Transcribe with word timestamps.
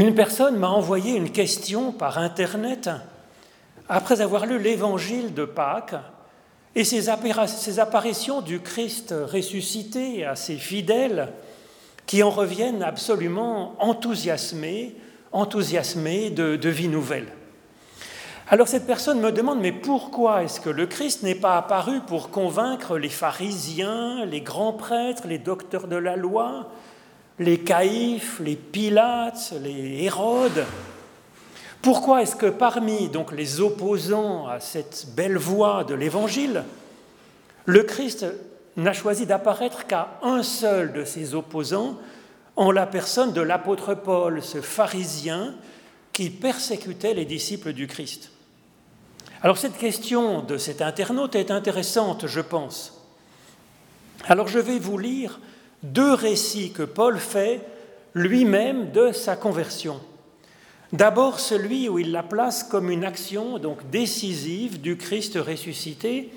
Une 0.00 0.14
personne 0.14 0.56
m'a 0.56 0.70
envoyé 0.70 1.14
une 1.14 1.30
question 1.30 1.92
par 1.92 2.16
Internet 2.16 2.88
après 3.86 4.22
avoir 4.22 4.46
lu 4.46 4.58
l'évangile 4.58 5.34
de 5.34 5.44
Pâques 5.44 5.94
et 6.74 6.84
ces 6.84 7.10
apparitions 7.10 8.40
du 8.40 8.60
Christ 8.60 9.14
ressuscité 9.30 10.24
à 10.24 10.36
ses 10.36 10.56
fidèles 10.56 11.28
qui 12.06 12.22
en 12.22 12.30
reviennent 12.30 12.82
absolument 12.82 13.74
enthousiasmés, 13.78 14.96
enthousiasmés 15.32 16.30
de, 16.30 16.56
de 16.56 16.68
vie 16.70 16.88
nouvelle. 16.88 17.26
Alors 18.48 18.68
cette 18.68 18.86
personne 18.86 19.20
me 19.20 19.32
demande, 19.32 19.60
mais 19.60 19.70
pourquoi 19.70 20.44
est-ce 20.44 20.62
que 20.62 20.70
le 20.70 20.86
Christ 20.86 21.24
n'est 21.24 21.34
pas 21.34 21.58
apparu 21.58 22.00
pour 22.06 22.30
convaincre 22.30 22.96
les 22.96 23.10
pharisiens, 23.10 24.24
les 24.24 24.40
grands 24.40 24.72
prêtres, 24.72 25.26
les 25.26 25.36
docteurs 25.36 25.88
de 25.88 25.96
la 25.96 26.16
loi, 26.16 26.70
les 27.40 27.58
caïphes, 27.58 28.38
les 28.40 28.54
Pilates, 28.54 29.54
les 29.62 30.04
Hérodes 30.04 30.66
Pourquoi 31.80 32.22
est-ce 32.22 32.36
que 32.36 32.46
parmi 32.46 33.08
donc 33.08 33.32
les 33.32 33.60
opposants 33.60 34.46
à 34.46 34.60
cette 34.60 35.06
belle 35.16 35.38
voie 35.38 35.82
de 35.84 35.94
l'Évangile, 35.94 36.64
le 37.64 37.82
Christ 37.82 38.26
n'a 38.76 38.92
choisi 38.92 39.24
d'apparaître 39.24 39.86
qu'à 39.86 40.18
un 40.22 40.42
seul 40.42 40.92
de 40.92 41.04
ses 41.04 41.34
opposants, 41.34 41.96
en 42.56 42.70
la 42.70 42.86
personne 42.86 43.32
de 43.32 43.40
l'apôtre 43.40 43.94
Paul, 43.94 44.42
ce 44.42 44.60
pharisien 44.60 45.54
qui 46.12 46.28
persécutait 46.28 47.14
les 47.14 47.24
disciples 47.24 47.72
du 47.72 47.86
Christ? 47.86 48.32
Alors 49.40 49.56
cette 49.56 49.78
question 49.78 50.42
de 50.42 50.58
cet 50.58 50.82
internaute 50.82 51.34
est 51.36 51.50
intéressante, 51.50 52.26
je 52.26 52.40
pense. 52.42 53.02
Alors 54.28 54.48
je 54.48 54.58
vais 54.58 54.78
vous 54.78 54.98
lire 54.98 55.40
deux 55.82 56.12
récits 56.14 56.72
que 56.72 56.82
Paul 56.82 57.18
fait 57.18 57.60
lui-même 58.14 58.90
de 58.90 59.12
sa 59.12 59.36
conversion. 59.36 60.00
D'abord 60.92 61.38
celui 61.38 61.88
où 61.88 61.98
il 61.98 62.10
la 62.10 62.24
place 62.24 62.64
comme 62.64 62.90
une 62.90 63.04
action 63.04 63.58
donc 63.58 63.88
décisive 63.90 64.80
du 64.80 64.96
Christ 64.96 65.38
ressuscité 65.38 66.30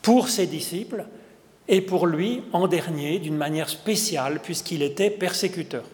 pour 0.00 0.28
ses 0.28 0.46
disciples 0.46 1.04
et 1.68 1.82
pour 1.82 2.06
lui 2.06 2.42
en 2.52 2.66
dernier 2.66 3.18
d'une 3.18 3.36
manière 3.36 3.68
spéciale 3.68 4.40
puisqu'il 4.40 4.82
était 4.82 5.10
persécuteur. 5.10 5.84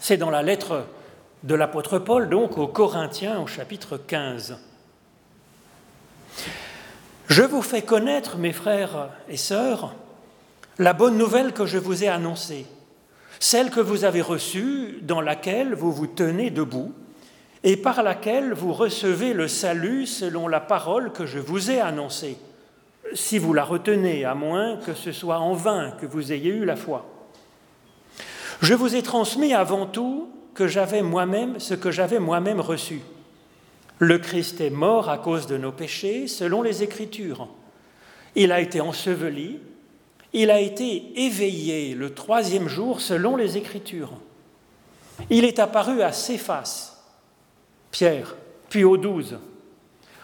C'est 0.00 0.16
dans 0.16 0.30
la 0.30 0.42
lettre 0.42 0.86
de 1.44 1.54
l'apôtre 1.54 1.98
Paul 1.98 2.30
donc 2.30 2.56
aux 2.56 2.66
Corinthiens 2.66 3.40
au 3.40 3.46
chapitre 3.46 3.98
15. 3.98 4.58
Je 7.28 7.42
vous 7.42 7.62
fais 7.62 7.82
connaître, 7.82 8.38
mes 8.38 8.54
frères 8.54 9.10
et 9.28 9.36
sœurs, 9.36 9.94
la 10.78 10.92
bonne 10.92 11.18
nouvelle 11.18 11.52
que 11.52 11.66
je 11.66 11.78
vous 11.78 12.04
ai 12.04 12.08
annoncée, 12.08 12.66
celle 13.40 13.70
que 13.70 13.80
vous 13.80 14.04
avez 14.04 14.20
reçue, 14.20 14.98
dans 15.02 15.20
laquelle 15.20 15.74
vous 15.74 15.92
vous 15.92 16.06
tenez 16.06 16.50
debout, 16.50 16.92
et 17.64 17.76
par 17.76 18.02
laquelle 18.02 18.52
vous 18.52 18.72
recevez 18.72 19.32
le 19.32 19.48
salut 19.48 20.06
selon 20.06 20.48
la 20.48 20.60
parole 20.60 21.12
que 21.12 21.26
je 21.26 21.38
vous 21.38 21.70
ai 21.70 21.80
annoncée, 21.80 22.36
si 23.14 23.38
vous 23.38 23.52
la 23.52 23.64
retenez, 23.64 24.24
à 24.24 24.34
moins 24.34 24.76
que 24.76 24.94
ce 24.94 25.12
soit 25.12 25.38
en 25.38 25.54
vain 25.54 25.92
que 26.00 26.06
vous 26.06 26.32
ayez 26.32 26.50
eu 26.50 26.64
la 26.64 26.76
foi. 26.76 27.06
Je 28.60 28.74
vous 28.74 28.94
ai 28.94 29.02
transmis 29.02 29.54
avant 29.54 29.86
tout 29.86 30.30
que 30.54 30.66
j'avais 30.66 31.02
moi-même 31.02 31.58
ce 31.58 31.74
que 31.74 31.90
j'avais 31.90 32.18
moi-même 32.18 32.60
reçu 32.60 33.00
le 33.98 34.18
Christ 34.18 34.60
est 34.60 34.70
mort 34.70 35.08
à 35.08 35.18
cause 35.18 35.46
de 35.46 35.56
nos 35.56 35.72
péchés 35.72 36.28
selon 36.28 36.62
les 36.62 36.82
Écritures. 36.82 37.48
Il 38.36 38.52
a 38.52 38.60
été 38.60 38.80
enseveli, 38.80 39.58
il 40.32 40.50
a 40.50 40.60
été 40.60 41.24
éveillé 41.24 41.94
le 41.94 42.14
troisième 42.14 42.68
jour 42.68 43.00
selon 43.00 43.36
les 43.36 43.56
Écritures. 43.56 44.12
Il 45.30 45.44
est 45.44 45.58
apparu 45.58 46.02
à 46.02 46.12
Céphas, 46.12 46.96
Pierre, 47.90 48.36
puis 48.68 48.84
aux 48.84 48.96
douze. 48.96 49.38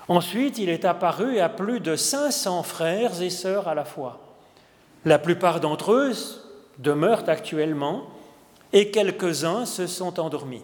Ensuite, 0.09 0.59
il 0.59 0.69
est 0.69 0.85
apparu 0.85 1.39
à 1.39 1.49
plus 1.49 1.81
de 1.81 1.97
500 1.97 2.63
frères 2.63 3.23
et 3.23 3.31
sœurs 3.31 3.69
à 3.69 3.75
la 3.75 3.85
fois. 3.85 4.21
La 5.05 5.19
plupart 5.19 5.61
d'entre 5.61 5.93
eux 5.93 6.13
demeurent 6.79 7.29
actuellement 7.29 8.05
et 8.73 8.91
quelques-uns 8.91 9.65
se 9.65 9.87
sont 9.87 10.21
endormis. 10.21 10.63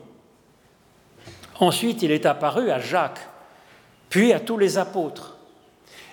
Ensuite, 1.59 2.03
il 2.03 2.11
est 2.11 2.27
apparu 2.27 2.71
à 2.71 2.79
Jacques, 2.79 3.27
puis 4.09 4.33
à 4.33 4.41
tous 4.41 4.59
les 4.59 4.79
apôtres. 4.79 5.37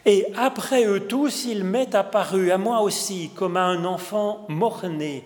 Et 0.07 0.25
après 0.37 0.85
eux 0.85 1.01
tous, 1.01 1.43
il 1.43 1.65
m'est 1.65 1.93
apparu 1.93 2.49
à 2.51 2.57
moi 2.57 2.79
aussi 2.79 3.29
comme 3.35 3.57
à 3.57 3.65
un 3.65 3.83
enfant 3.83 4.45
mort-né. 4.47 5.25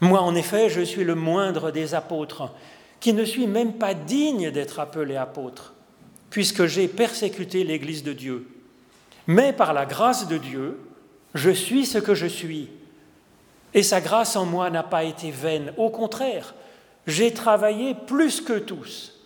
Moi, 0.00 0.20
en 0.20 0.34
effet, 0.34 0.68
je 0.68 0.80
suis 0.80 1.04
le 1.04 1.14
moindre 1.14 1.70
des 1.70 1.94
apôtres, 1.94 2.50
qui 2.98 3.12
ne 3.12 3.24
suis 3.24 3.46
même 3.46 3.74
pas 3.74 3.94
digne 3.94 4.50
d'être 4.50 4.80
appelé 4.80 5.14
apôtre, 5.14 5.74
puisque 6.30 6.66
j'ai 6.66 6.88
persécuté 6.88 7.62
l'Église 7.62 8.02
de 8.02 8.12
Dieu. 8.12 8.48
Mais 9.28 9.52
par 9.52 9.72
la 9.72 9.86
grâce 9.86 10.26
de 10.26 10.36
Dieu, 10.36 10.80
je 11.34 11.50
suis 11.50 11.86
ce 11.86 11.98
que 11.98 12.14
je 12.14 12.26
suis. 12.26 12.70
Et 13.72 13.84
sa 13.84 14.00
grâce 14.00 14.34
en 14.34 14.46
moi 14.46 14.68
n'a 14.70 14.82
pas 14.82 15.04
été 15.04 15.30
vaine. 15.30 15.72
Au 15.76 15.90
contraire, 15.90 16.54
j'ai 17.06 17.32
travaillé 17.32 17.94
plus 17.94 18.40
que 18.40 18.58
tous, 18.58 19.19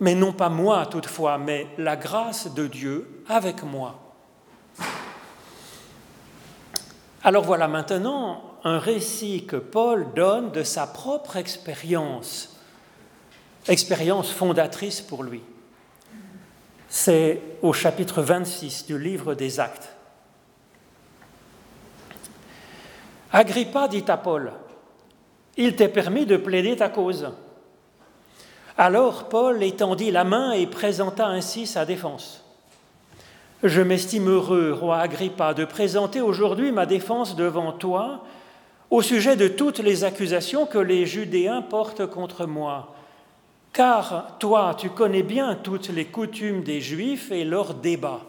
mais 0.00 0.14
non 0.14 0.32
pas 0.32 0.48
moi 0.48 0.86
toutefois, 0.86 1.38
mais 1.38 1.66
la 1.78 1.96
grâce 1.96 2.52
de 2.52 2.66
Dieu 2.66 3.22
avec 3.28 3.62
moi. 3.62 4.14
Alors 7.22 7.44
voilà 7.44 7.66
maintenant 7.66 8.42
un 8.62 8.78
récit 8.78 9.46
que 9.46 9.56
Paul 9.56 10.06
donne 10.14 10.52
de 10.52 10.62
sa 10.62 10.86
propre 10.86 11.36
expérience, 11.36 12.60
expérience 13.68 14.30
fondatrice 14.30 15.00
pour 15.00 15.22
lui. 15.22 15.42
C'est 16.88 17.40
au 17.62 17.72
chapitre 17.72 18.22
26 18.22 18.86
du 18.86 18.98
livre 18.98 19.34
des 19.34 19.58
Actes. 19.60 19.92
Agrippa 23.32 23.88
dit 23.88 24.04
à 24.08 24.16
Paul, 24.16 24.52
il 25.56 25.74
t'est 25.74 25.88
permis 25.88 26.26
de 26.26 26.36
plaider 26.36 26.76
ta 26.76 26.88
cause. 26.88 27.28
Alors 28.78 29.30
Paul 29.30 29.62
étendit 29.62 30.10
la 30.10 30.24
main 30.24 30.52
et 30.52 30.66
présenta 30.66 31.26
ainsi 31.26 31.66
sa 31.66 31.86
défense. 31.86 32.44
Je 33.62 33.80
m'estime 33.80 34.28
heureux, 34.28 34.76
roi 34.78 34.98
Agrippa, 34.98 35.54
de 35.54 35.64
présenter 35.64 36.20
aujourd'hui 36.20 36.72
ma 36.72 36.84
défense 36.84 37.36
devant 37.36 37.72
toi 37.72 38.24
au 38.90 39.00
sujet 39.00 39.34
de 39.34 39.48
toutes 39.48 39.78
les 39.78 40.04
accusations 40.04 40.66
que 40.66 40.78
les 40.78 41.06
Judéens 41.06 41.62
portent 41.62 42.06
contre 42.06 42.44
moi. 42.46 42.94
Car 43.72 44.36
toi, 44.38 44.76
tu 44.78 44.90
connais 44.90 45.22
bien 45.22 45.54
toutes 45.54 45.88
les 45.88 46.04
coutumes 46.04 46.62
des 46.62 46.82
Juifs 46.82 47.32
et 47.32 47.44
leurs 47.44 47.74
débats. 47.74 48.20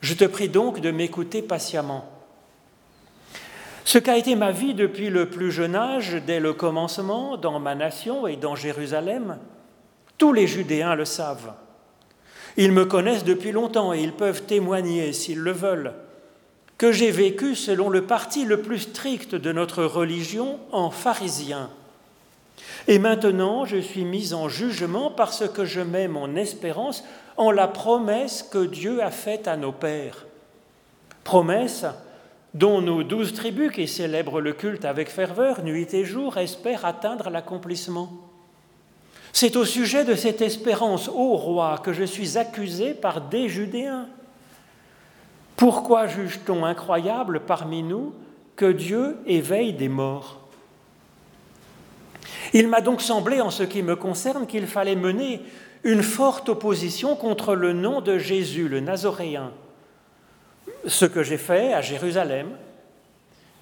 Je 0.00 0.14
te 0.14 0.24
prie 0.24 0.48
donc 0.48 0.80
de 0.80 0.90
m'écouter 0.90 1.42
patiemment. 1.42 2.13
Ce 3.84 3.98
qu'a 3.98 4.16
été 4.16 4.34
ma 4.34 4.50
vie 4.50 4.72
depuis 4.72 5.10
le 5.10 5.28
plus 5.28 5.52
jeune 5.52 5.76
âge, 5.76 6.16
dès 6.26 6.40
le 6.40 6.54
commencement, 6.54 7.36
dans 7.36 7.60
ma 7.60 7.74
nation 7.74 8.26
et 8.26 8.36
dans 8.36 8.56
Jérusalem, 8.56 9.38
tous 10.16 10.32
les 10.32 10.46
Judéens 10.46 10.94
le 10.94 11.04
savent. 11.04 11.52
Ils 12.56 12.72
me 12.72 12.86
connaissent 12.86 13.24
depuis 13.24 13.52
longtemps 13.52 13.92
et 13.92 14.00
ils 14.00 14.12
peuvent 14.12 14.42
témoigner, 14.42 15.12
s'ils 15.12 15.40
le 15.40 15.52
veulent, 15.52 15.92
que 16.78 16.92
j'ai 16.92 17.10
vécu 17.10 17.54
selon 17.54 17.90
le 17.90 18.02
parti 18.02 18.44
le 18.44 18.62
plus 18.62 18.80
strict 18.80 19.34
de 19.34 19.52
notre 19.52 19.84
religion 19.84 20.58
en 20.72 20.90
pharisien. 20.90 21.68
Et 22.88 22.98
maintenant, 22.98 23.64
je 23.64 23.76
suis 23.76 24.04
mis 24.04 24.34
en 24.34 24.48
jugement 24.48 25.10
parce 25.10 25.48
que 25.48 25.64
je 25.64 25.80
mets 25.80 26.08
mon 26.08 26.36
espérance 26.36 27.04
en 27.36 27.50
la 27.50 27.68
promesse 27.68 28.42
que 28.42 28.64
Dieu 28.64 29.02
a 29.02 29.10
faite 29.10 29.46
à 29.46 29.56
nos 29.56 29.72
pères. 29.72 30.26
Promesse 31.22 31.86
dont 32.54 32.80
nos 32.80 33.02
douze 33.02 33.34
tribus 33.34 33.72
qui 33.72 33.88
célèbrent 33.88 34.40
le 34.40 34.52
culte 34.52 34.84
avec 34.84 35.10
ferveur 35.10 35.62
nuit 35.62 35.92
et 35.92 36.04
jour 36.04 36.38
espèrent 36.38 36.84
atteindre 36.84 37.28
l'accomplissement. 37.28 38.12
C'est 39.32 39.56
au 39.56 39.64
sujet 39.64 40.04
de 40.04 40.14
cette 40.14 40.40
espérance, 40.40 41.08
ô 41.08 41.36
roi, 41.36 41.80
que 41.82 41.92
je 41.92 42.04
suis 42.04 42.38
accusé 42.38 42.94
par 42.94 43.20
des 43.20 43.48
Judéens. 43.48 44.06
Pourquoi 45.56 46.06
juge-t-on 46.06 46.64
incroyable 46.64 47.40
parmi 47.40 47.82
nous 47.82 48.14
que 48.54 48.70
Dieu 48.70 49.16
éveille 49.26 49.72
des 49.72 49.88
morts? 49.88 50.40
Il 52.52 52.68
m'a 52.68 52.80
donc 52.80 53.02
semblé, 53.02 53.40
en 53.40 53.50
ce 53.50 53.64
qui 53.64 53.82
me 53.82 53.96
concerne, 53.96 54.46
qu'il 54.46 54.68
fallait 54.68 54.94
mener 54.94 55.40
une 55.82 56.04
forte 56.04 56.48
opposition 56.48 57.16
contre 57.16 57.56
le 57.56 57.72
nom 57.72 58.00
de 58.00 58.18
Jésus, 58.18 58.68
le 58.68 58.78
Nazoréen 58.78 59.50
ce 60.86 61.04
que 61.04 61.22
j'ai 61.22 61.38
fait 61.38 61.72
à 61.72 61.80
Jérusalem. 61.80 62.48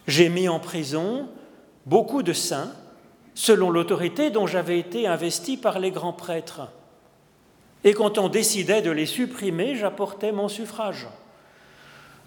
J'ai 0.06 0.28
mis 0.28 0.48
en 0.48 0.58
prison 0.58 1.28
beaucoup 1.86 2.22
de 2.22 2.32
saints 2.32 2.72
selon 3.34 3.70
l'autorité 3.70 4.30
dont 4.30 4.46
j'avais 4.46 4.78
été 4.78 5.06
investi 5.06 5.56
par 5.56 5.78
les 5.78 5.90
grands 5.90 6.12
prêtres. 6.12 6.68
Et 7.84 7.94
quand 7.94 8.18
on 8.18 8.28
décidait 8.28 8.82
de 8.82 8.90
les 8.90 9.06
supprimer, 9.06 9.74
j'apportais 9.74 10.32
mon 10.32 10.48
suffrage. 10.48 11.08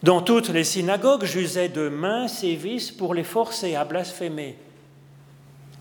Dans 0.03 0.21
toutes 0.21 0.49
les 0.49 0.63
synagogues, 0.63 1.23
j'usais 1.23 1.69
de 1.69 1.89
mains 1.89 2.27
sévices 2.27 2.91
pour 2.91 3.13
les 3.13 3.23
forcer 3.23 3.75
à 3.75 3.85
blasphémer. 3.85 4.57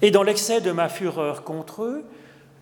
Et 0.03 0.11
dans 0.11 0.23
l'excès 0.23 0.61
de 0.61 0.71
ma 0.71 0.89
fureur 0.89 1.45
contre 1.45 1.83
eux, 1.83 2.05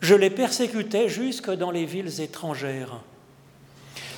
je 0.00 0.14
les 0.14 0.30
persécutais 0.30 1.08
jusque 1.08 1.50
dans 1.50 1.70
les 1.70 1.84
villes 1.84 2.20
étrangères. 2.20 3.00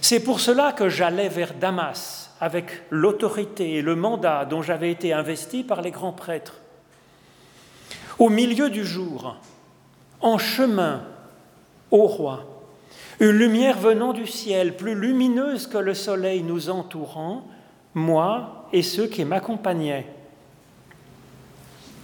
C'est 0.04 0.20
pour 0.20 0.40
cela 0.40 0.72
que 0.72 0.90
j'allais 0.90 1.30
vers 1.30 1.54
Damas 1.54 2.30
avec 2.38 2.82
l'autorité 2.90 3.76
et 3.76 3.80
le 3.80 3.96
mandat 3.96 4.44
dont 4.44 4.60
j'avais 4.60 4.90
été 4.90 5.14
investi 5.14 5.64
par 5.64 5.80
les 5.80 5.92
grands 5.92 6.12
prêtres. 6.12 6.56
Au 8.18 8.28
milieu 8.28 8.68
du 8.68 8.84
jour, 8.84 9.34
en 10.20 10.36
chemin 10.36 11.04
au 11.90 12.06
roi, 12.06 12.44
une 13.18 13.30
lumière 13.30 13.78
venant 13.78 14.12
du 14.12 14.26
ciel, 14.26 14.76
plus 14.76 14.94
lumineuse 14.94 15.66
que 15.66 15.78
le 15.78 15.94
soleil 15.94 16.42
nous 16.42 16.68
entourant, 16.68 17.48
moi 17.94 18.66
et 18.74 18.82
ceux 18.82 19.06
qui 19.06 19.24
m'accompagnaient. 19.24 20.06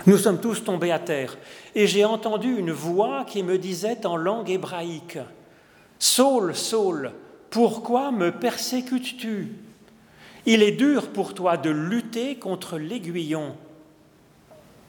Nous 0.06 0.16
sommes 0.16 0.40
tous 0.40 0.64
tombés 0.64 0.90
à 0.90 1.00
terre, 1.00 1.36
et 1.74 1.86
j'ai 1.86 2.06
entendu 2.06 2.56
une 2.56 2.72
voix 2.72 3.26
qui 3.26 3.42
me 3.42 3.58
disait 3.58 4.06
en 4.06 4.16
langue 4.16 4.48
hébraïque, 4.48 5.18
Saul, 5.98 6.56
Saul, 6.56 7.12
pourquoi 7.50 8.12
me 8.12 8.30
persécutes-tu? 8.30 9.48
Il 10.46 10.62
est 10.62 10.72
dur 10.72 11.12
pour 11.12 11.34
toi 11.34 11.56
de 11.56 11.70
lutter 11.70 12.36
contre 12.36 12.78
l'aiguillon. 12.78 13.54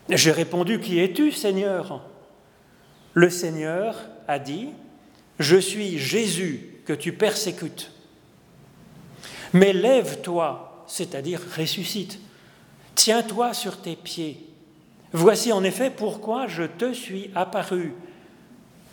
J'ai 0.10 0.32
répondu, 0.32 0.80
Qui 0.80 1.00
es-tu, 1.00 1.32
Seigneur? 1.32 2.04
Le 3.14 3.30
Seigneur 3.30 3.96
a 4.28 4.40
dit, 4.40 4.70
Je 5.40 5.58
suis 5.58 5.98
Jésus 5.98 6.78
que 6.86 6.94
tu 6.94 7.14
persécutes. 7.14 7.92
Mais 9.54 9.74
lève-toi, 9.74 10.86
c'est-à-dire 10.88 11.42
ressuscite, 11.58 12.20
tiens-toi 12.96 13.54
sur 13.54 13.82
tes 13.82 13.96
pieds. 13.96 14.48
Voici 15.14 15.52
en 15.52 15.64
effet 15.64 15.90
pourquoi 15.90 16.48
je 16.48 16.64
te 16.64 16.94
suis 16.94 17.32
apparu, 17.36 17.94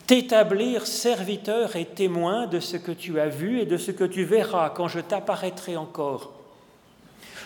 t'établir 0.08 0.86
serviteur 0.86 1.76
et 1.76 1.84
témoin 1.84 2.46
de 2.46 2.60
ce 2.60 2.78
que 2.78 2.92
tu 2.92 3.20
as 3.20 3.28
vu 3.28 3.60
et 3.60 3.66
de 3.66 3.76
ce 3.76 3.90
que 3.90 4.04
tu 4.04 4.24
verras 4.24 4.70
quand 4.70 4.88
je 4.88 5.00
t'apparaîtrai 5.00 5.76
encore. 5.76 6.32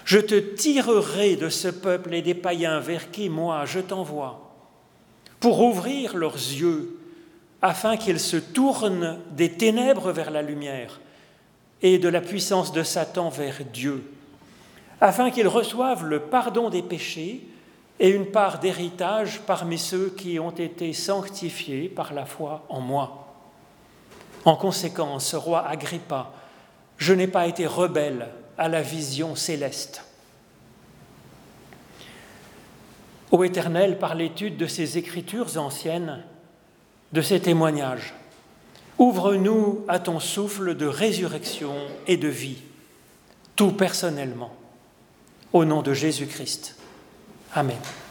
Je 0.05 0.20
te 0.20 0.38
tirerai 0.38 1.35
de 1.35 1.49
ce 1.49 1.67
peuple 1.67 2.14
et 2.14 2.23
des 2.23 2.35
païens 2.35 2.79
vers 2.79 3.11
qui 3.11 3.29
moi 3.29 3.64
je 3.64 3.81
t'envoie, 3.81 4.55
pour 5.41 5.61
ouvrir 5.61 6.17
leurs 6.17 6.37
yeux, 6.37 7.00
afin 7.62 7.97
qu'ils 7.97 8.20
se 8.20 8.37
tournent 8.37 9.19
des 9.32 9.50
ténèbres 9.50 10.12
vers 10.12 10.31
la 10.31 10.43
lumière 10.43 11.00
et 11.82 11.99
de 11.99 12.08
la 12.08 12.20
puissance 12.20 12.73
de 12.73 12.85
Satan 12.85 13.29
vers 13.29 13.58
Dieu, 13.73 14.05
afin 15.00 15.32
qu'ils 15.32 15.49
reçoivent 15.49 16.05
le 16.05 16.20
pardon 16.20 16.70
des 16.70 16.82
péchés 16.82 17.41
et 18.02 18.10
une 18.10 18.26
part 18.26 18.58
d'héritage 18.58 19.43
parmi 19.46 19.78
ceux 19.78 20.10
qui 20.10 20.40
ont 20.40 20.50
été 20.50 20.93
sanctifiés 20.93 21.88
par 21.88 22.12
la 22.12 22.26
foi 22.26 22.66
en 22.69 22.81
moi. 22.81 23.32
En 24.44 24.56
conséquence, 24.56 25.37
roi 25.37 25.64
Agrippa, 25.64 26.32
je 26.99 27.14
n'ai 27.14 27.28
pas 27.28 27.46
été 27.46 27.64
rebelle 27.64 28.28
à 28.58 28.69
la 28.69 28.82
vision 28.82 29.37
céleste. 29.37 30.04
Ô 33.31 33.44
Éternel, 33.44 34.00
par 34.00 34.16
l'étude 34.16 34.56
de 34.56 34.66
ces 34.66 34.98
écritures 34.98 35.56
anciennes, 35.56 36.25
de 37.12 37.22
ces 37.22 37.38
témoignages, 37.38 38.14
ouvre-nous 38.98 39.84
à 39.87 40.00
ton 40.00 40.19
souffle 40.19 40.75
de 40.75 40.87
résurrection 40.87 41.76
et 42.08 42.16
de 42.16 42.28
vie, 42.28 42.62
tout 43.55 43.70
personnellement, 43.70 44.50
au 45.52 45.64
nom 45.64 45.82
de 45.82 45.94
Jésus-Christ. 45.94 46.81
Amen. 47.54 48.01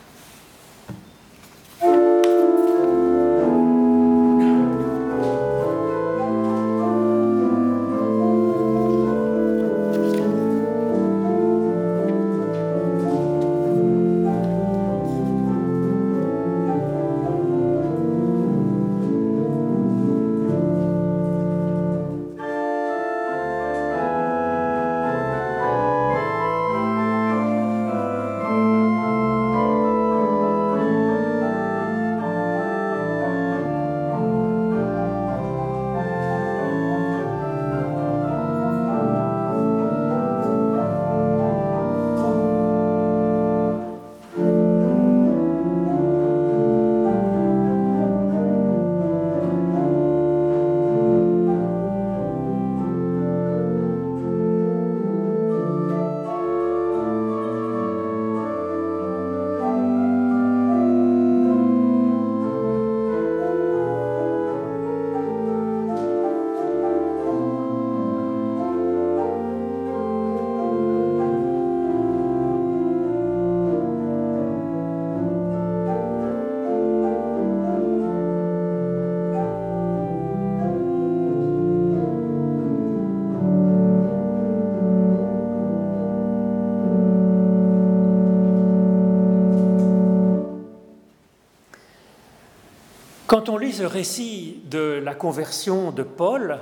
Quand 93.31 93.48
on 93.48 93.57
lit 93.57 93.72
ce 93.72 93.83
récit 93.83 94.57
de 94.69 95.00
la 95.02 95.16
conversion 95.16 95.92
de 95.92 96.04
Paul, 96.04 96.59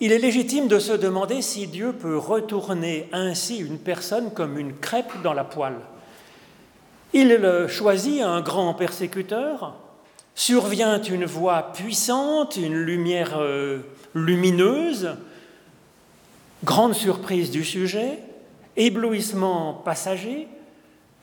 il 0.00 0.10
est 0.10 0.18
légitime 0.18 0.68
de 0.68 0.78
se 0.78 0.94
demander 0.94 1.42
si 1.42 1.66
Dieu 1.66 1.92
peut 1.92 2.16
retourner 2.16 3.10
ainsi 3.12 3.58
une 3.58 3.76
personne 3.76 4.32
comme 4.32 4.56
une 4.58 4.72
crêpe 4.72 5.12
dans 5.22 5.34
la 5.34 5.44
poêle. 5.44 5.76
Il 7.12 7.66
choisit 7.68 8.22
un 8.22 8.40
grand 8.40 8.72
persécuteur, 8.72 9.74
survient 10.34 11.02
une 11.02 11.26
voix 11.26 11.74
puissante, 11.74 12.56
une 12.56 12.78
lumière 12.78 13.36
euh, 13.36 13.80
lumineuse, 14.14 15.10
grande 16.64 16.94
surprise 16.94 17.50
du 17.50 17.66
sujet, 17.66 18.18
éblouissement 18.78 19.74
passager, 19.74 20.48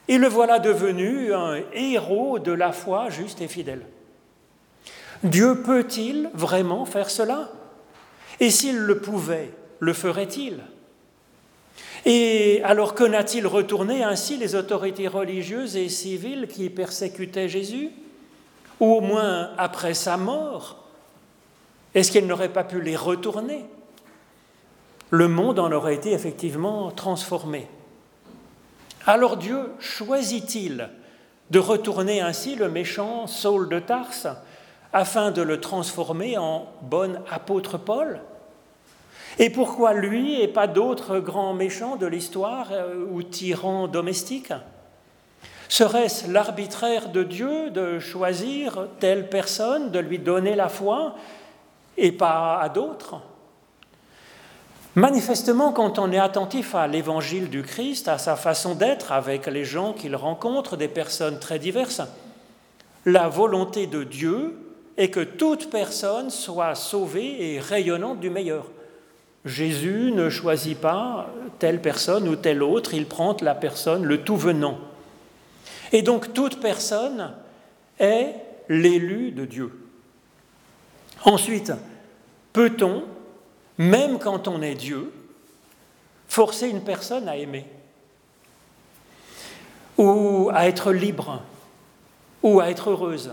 et 0.07 0.19
le 0.19 0.27
voilà 0.27 0.59
devenu 0.59 1.33
un 1.33 1.55
héros 1.73 2.37
de 2.37 2.51
la 2.51 2.71
foi 2.71 3.09
juste 3.09 3.41
et 3.41 3.47
fidèle. 3.47 3.81
Dieu 5.23 5.61
peut-il 5.61 6.29
vraiment 6.33 6.85
faire 6.85 7.09
cela? 7.09 7.49
Et 8.39 8.49
s'il 8.49 8.77
le 8.77 8.99
pouvait, 8.99 9.53
le 9.79 9.93
ferait-il? 9.93 10.59
Et 12.05 12.61
alors 12.63 12.95
que 12.95 13.05
n'a-t-il 13.05 13.47
retourné 13.47 14.03
ainsi 14.03 14.37
les 14.37 14.55
autorités 14.55 15.07
religieuses 15.07 15.77
et 15.77 15.87
civiles 15.87 16.47
qui 16.49 16.69
persécutaient 16.69 17.47
Jésus? 17.47 17.91
Ou 18.79 18.95
au 18.95 19.01
moins 19.01 19.51
après 19.57 19.93
sa 19.93 20.17
mort? 20.17 20.83
Est-ce 21.95 22.11
qu'il 22.11 22.27
n'aurait 22.27 22.49
pas 22.49 22.65
pu 22.65 22.81
les 22.81 22.97
retourner? 22.97 23.65
Le 25.09 25.27
monde 25.27 25.59
en 25.59 25.71
aurait 25.71 25.95
été 25.95 26.11
effectivement 26.11 26.91
transformé. 26.91 27.67
Alors 29.05 29.37
Dieu 29.37 29.71
choisit-il 29.79 30.89
de 31.51 31.59
retourner 31.59 32.19
ainsi 32.19 32.55
le 32.55 32.67
méchant 32.67 33.27
Saul 33.27 33.69
de 33.69 33.79
Tarse 33.79 34.27
afin 34.93 35.31
de 35.31 35.41
le 35.41 35.59
transformer 35.59 36.37
en 36.37 36.67
bon 36.81 37.19
apôtre 37.29 37.77
Paul 37.77 38.21
Et 39.39 39.49
pourquoi 39.49 39.93
lui 39.93 40.39
et 40.39 40.47
pas 40.47 40.67
d'autres 40.67 41.19
grands 41.19 41.53
méchants 41.53 41.95
de 41.95 42.05
l'histoire 42.05 42.67
euh, 42.71 43.05
ou 43.11 43.23
tyrans 43.23 43.87
domestiques 43.87 44.53
Serait-ce 45.67 46.31
l'arbitraire 46.31 47.09
de 47.09 47.23
Dieu 47.23 47.71
de 47.71 47.97
choisir 47.97 48.87
telle 48.99 49.27
personne, 49.29 49.89
de 49.89 49.97
lui 49.97 50.19
donner 50.19 50.55
la 50.55 50.69
foi 50.69 51.15
et 51.97 52.11
pas 52.11 52.59
à 52.59 52.69
d'autres 52.69 53.15
Manifestement, 54.95 55.71
quand 55.71 55.97
on 55.97 56.11
est 56.11 56.19
attentif 56.19 56.75
à 56.75 56.85
l'évangile 56.85 57.49
du 57.49 57.63
Christ, 57.63 58.07
à 58.07 58.19
sa 58.19 58.35
façon 58.35 58.75
d'être 58.75 59.11
avec 59.11 59.47
les 59.47 59.65
gens 59.65 59.93
qu'il 59.93 60.15
rencontre, 60.15 60.77
des 60.77 60.87
personnes 60.87 61.39
très 61.39 61.57
diverses, 61.57 62.03
la 63.05 63.27
volonté 63.27 63.87
de 63.87 64.03
Dieu 64.03 64.62
est 64.97 65.09
que 65.09 65.21
toute 65.21 65.69
personne 65.69 66.29
soit 66.29 66.75
sauvée 66.75 67.53
et 67.53 67.59
rayonnante 67.59 68.19
du 68.19 68.29
meilleur. 68.29 68.65
Jésus 69.45 70.11
ne 70.13 70.29
choisit 70.29 70.79
pas 70.79 71.29
telle 71.59 71.81
personne 71.81 72.27
ou 72.27 72.35
telle 72.35 72.63
autre, 72.63 72.93
il 72.93 73.05
prend 73.05 73.35
la 73.41 73.55
personne, 73.55 74.03
le 74.03 74.21
tout 74.21 74.37
venant. 74.37 74.77
Et 75.91 76.01
donc 76.01 76.33
toute 76.33 76.59
personne 76.61 77.33
est 77.99 78.35
l'élu 78.69 79.31
de 79.31 79.45
Dieu. 79.45 79.71
Ensuite, 81.25 81.73
peut-on, 82.53 83.03
même 83.77 84.19
quand 84.19 84.47
on 84.47 84.61
est 84.61 84.75
Dieu, 84.75 85.11
forcer 86.27 86.69
une 86.69 86.83
personne 86.83 87.27
à 87.27 87.37
aimer 87.37 87.65
ou 89.97 90.49
à 90.53 90.67
être 90.67 90.91
libre 90.91 91.41
ou 92.41 92.59
à 92.59 92.69
être 92.69 92.89
heureuse? 92.91 93.31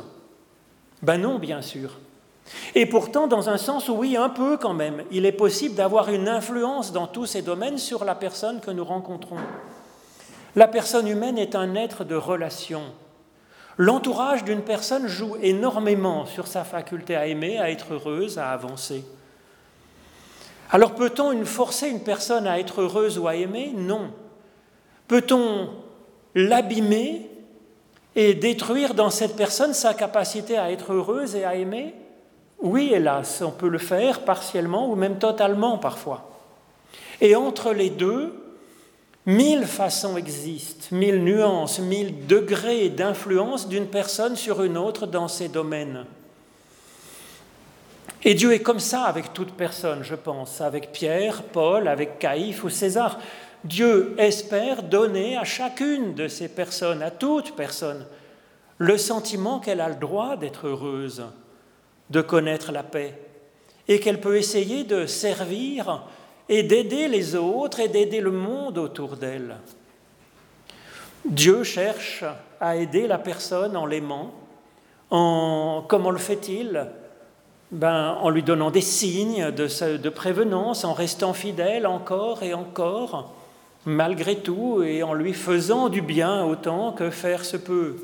Ben 1.02 1.19
non, 1.19 1.38
bien 1.38 1.62
sûr. 1.62 1.99
Et 2.75 2.87
pourtant, 2.87 3.26
dans 3.26 3.49
un 3.49 3.57
sens, 3.57 3.88
oui, 3.88 4.16
un 4.16 4.28
peu 4.28 4.57
quand 4.57 4.75
même, 4.75 5.04
il 5.11 5.25
est 5.25 5.33
possible 5.33 5.75
d'avoir 5.75 6.11
une 6.11 6.28
influence 6.28 6.92
dans 6.92 7.07
tous 7.07 7.26
ces 7.26 7.42
domaines 7.42 7.78
sur 7.78 8.04
la 8.04 8.14
personne 8.14 8.61
que 8.61 8.71
nous 8.71 8.85
rencontrons. 8.85 9.37
La 10.57 10.66
personne 10.66 11.07
humaine 11.07 11.38
est 11.38 11.54
un 11.54 11.75
être 11.75 12.04
de 12.04 12.16
relation. 12.16 12.83
L'entourage 13.78 14.45
d'une 14.45 14.62
personne 14.62 15.07
joue 15.07 15.37
énormément 15.40 16.26
sur 16.26 16.47
sa 16.47 16.64
faculté 16.64 17.14
à 17.14 17.26
aimer, 17.26 17.59
à 17.59 17.71
être 17.71 17.95
heureuse, 17.95 18.38
à 18.38 18.50
avancer. 18.50 19.04
Alors 20.71 20.95
peut-on 20.95 21.45
forcer 21.45 21.88
une 21.88 22.02
personne 22.02 22.47
à 22.47 22.59
être 22.59 22.83
heureuse 22.83 23.19
ou 23.19 23.26
à 23.26 23.37
aimer? 23.37 23.73
Non. 23.75 24.11
Peut-on 25.09 25.71
l'abîmer 26.35 27.30
et 28.17 28.35
détruire 28.35 28.95
dans 28.95 29.11
cette 29.11 29.37
personne 29.37 29.75
sa 29.75 29.95
capacité 29.95 30.59
à 30.59 30.71
être 30.71 30.93
heureuse 30.93 31.37
et 31.37 31.45
à 31.45 31.55
aimer 31.55 31.95
Oui, 32.61 32.90
hélas, 32.93 33.43
on 33.43 33.50
peut 33.50 33.69
le 33.69 33.79
faire 33.79 34.21
partiellement 34.21 34.90
ou 34.90 34.97
même 34.97 35.19
totalement 35.19 35.79
parfois. 35.79 36.31
Et 37.21 37.37
entre 37.37 37.73
les 37.73 37.90
deux, 37.90 38.35
mille 39.26 39.64
façons 39.64 40.17
existent, 40.17 40.88
mille 40.93 41.23
nuances, 41.23 41.79
mille 41.79 42.26
degrés 42.26 42.88
d'influence 42.88 43.69
d'une 43.69 43.87
personne 43.87 44.37
sur 44.37 44.62
une 44.62 44.79
autre 44.79 45.07
dans 45.07 45.29
ces 45.29 45.49
domaines. 45.49 46.05
Et 48.23 48.35
Dieu 48.35 48.52
est 48.52 48.61
comme 48.61 48.81
ça 48.81 49.05
avec 49.05 49.33
toute 49.33 49.52
personne, 49.52 50.02
je 50.02 50.14
pense, 50.14 50.61
avec 50.61 50.93
Pierre, 50.93 51.43
Paul, 51.43 51.88
avec 51.88 52.19
Caïphe 52.19 52.64
ou 52.64 52.69
César. 52.69 53.19
Dieu 53.64 54.14
espère 54.19 54.83
donner 54.83 55.37
à 55.37 55.45
chacune 55.45 56.14
de 56.14 56.29
ces 56.29 56.49
personnes, 56.49 57.02
à 57.02 57.11
toute 57.11 57.55
personne, 57.57 58.07
le 58.79 58.97
sentiment 58.97 59.61
qu'elle 59.61 59.81
a 59.81 59.88
le 59.88 59.97
droit 59.97 60.37
d'être 60.37 60.67
heureuse, 60.67 61.25
de 62.09 62.23
connaître 62.23 62.73
la 62.73 62.83
paix, 62.83 63.19
et 63.87 64.00
qu'elle 64.00 64.21
peut 64.21 64.37
essayer 64.37 64.85
de 64.85 65.05
servir 65.05 66.05
et 66.49 66.62
d'aider 66.62 67.07
les 67.09 67.37
autres 67.37 67.81
et 67.81 67.88
d'aider 67.88 68.21
le 68.21 68.31
monde 68.31 68.79
autour 68.79 69.17
d'elle. 69.17 69.57
Dieu 71.26 71.62
cherche 71.62 72.25
à 72.61 72.76
aider 72.76 73.07
la 73.07 73.19
personne 73.19 73.76
en 73.76 73.85
l'aimant. 73.85 74.33
En, 75.11 75.85
comment 75.87 76.11
le 76.11 76.19
fait-il? 76.19 76.87
Ben, 77.71 78.17
En 78.21 78.31
lui 78.31 78.43
donnant 78.43 78.71
des 78.71 78.81
signes 78.81 79.50
de, 79.50 79.97
de 79.97 80.09
prévenance, 80.09 80.85
en 80.85 80.95
restant 80.95 81.35
fidèle 81.35 81.87
encore 81.87 82.43
et 82.43 82.55
encore, 82.55 83.35
malgré 83.87 84.37
tout, 84.37 84.83
et 84.83 85.03
en 85.03 85.15
lui 85.15 85.33
faisant 85.33 85.89
du 85.89 86.03
bien 86.03 86.45
autant 86.45 86.93
que 86.93 87.11
faire 87.11 87.45
se 87.45 87.57
peut. 87.57 87.97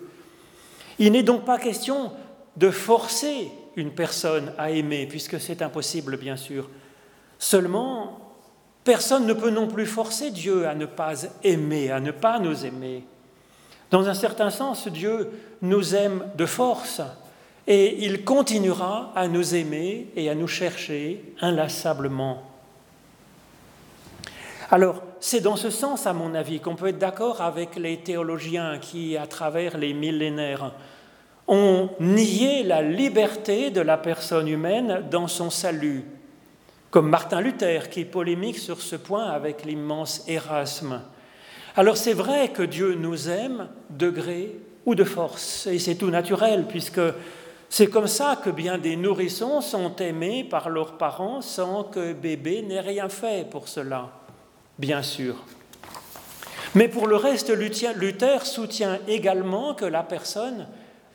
Il 0.99 1.13
n'est 1.13 1.23
donc 1.23 1.45
pas 1.45 1.59
question 1.59 2.13
de 2.57 2.71
forcer 2.71 3.51
une 3.77 3.91
personne 3.91 4.53
à 4.57 4.71
aimer, 4.71 5.07
puisque 5.07 5.39
c'est 5.39 5.61
impossible, 5.61 6.17
bien 6.17 6.37
sûr. 6.37 6.71
Seulement, 7.39 8.19
personne 8.85 9.27
ne 9.27 9.35
peut 9.35 9.51
non 9.51 9.69
plus 9.69 9.87
forcer 9.87 10.31
Dieu 10.31 10.67
à 10.67 10.75
ne 10.75 10.87
pas 10.87 11.25
aimer, 11.45 11.91
à 11.91 12.01
ne 12.01 12.11
pas 12.11 12.39
nous 12.39 12.65
aimer. 12.65 13.05
Dans 13.91 14.09
un 14.09 14.15
certain 14.15 14.51
sens, 14.51 14.89
Dieu 14.89 15.31
nous 15.63 15.95
aime 15.95 16.25
de 16.37 16.47
force 16.47 17.03
et 17.67 18.05
il 18.05 18.25
continuera 18.25 19.13
à 19.15 19.29
nous 19.29 19.55
aimer 19.55 20.09
et 20.17 20.31
à 20.31 20.35
nous 20.35 20.49
chercher 20.49 21.23
inlassablement. 21.41 22.43
Alors, 24.71 25.03
c'est 25.29 25.41
dans 25.41 25.57
ce 25.57 25.71
sens, 25.71 26.07
à 26.07 26.13
mon 26.13 26.37
avis, 26.37 26.61
qu'on 26.61 26.77
peut 26.77 26.87
être 26.87 27.01
d'accord 27.01 27.41
avec 27.41 27.75
les 27.75 27.97
théologiens 27.97 28.79
qui, 28.79 29.17
à 29.17 29.27
travers 29.27 29.77
les 29.77 29.93
millénaires, 29.93 30.71
ont 31.49 31.89
nié 31.99 32.63
la 32.63 32.81
liberté 32.81 33.73
de 33.73 33.81
la 33.81 33.99
personne 33.99 34.47
humaine 34.47 35.03
dans 35.11 35.27
son 35.27 35.51
salut, 35.51 36.05
comme 36.93 37.09
Martin 37.09 37.41
Luther 37.41 37.91
qui 37.91 38.05
polémique 38.05 38.59
sur 38.59 38.81
ce 38.81 38.95
point 38.95 39.25
avec 39.25 39.65
l'immense 39.65 40.23
Erasme. 40.29 41.03
Alors 41.75 41.97
c'est 41.97 42.15
vrai 42.15 42.51
que 42.51 42.63
Dieu 42.63 42.95
nous 42.95 43.29
aime 43.29 43.67
de 43.91 44.11
gré 44.11 44.57
ou 44.85 44.95
de 44.95 45.03
force, 45.03 45.67
et 45.67 45.81
c'est 45.81 45.97
tout 45.97 46.11
naturel, 46.11 46.67
puisque 46.69 47.01
c'est 47.69 47.89
comme 47.89 48.07
ça 48.07 48.41
que 48.45 48.51
bien 48.51 48.79
des 48.79 48.95
nourrissons 48.95 49.61
sont 49.61 49.97
aimés 49.97 50.45
par 50.49 50.69
leurs 50.69 50.97
parents 50.97 51.41
sans 51.41 51.83
que 51.83 52.13
bébé 52.13 52.63
n'ait 52.63 52.79
rien 52.79 53.09
fait 53.09 53.51
pour 53.51 53.67
cela 53.67 54.13
bien 54.79 55.03
sûr. 55.03 55.37
Mais 56.75 56.89
pour 56.89 57.07
le 57.07 57.17
reste, 57.17 57.51
Luther 57.51 58.45
soutient 58.45 58.99
également 59.09 59.75
que 59.75 59.87
la 59.87 60.03
personne 60.03 60.67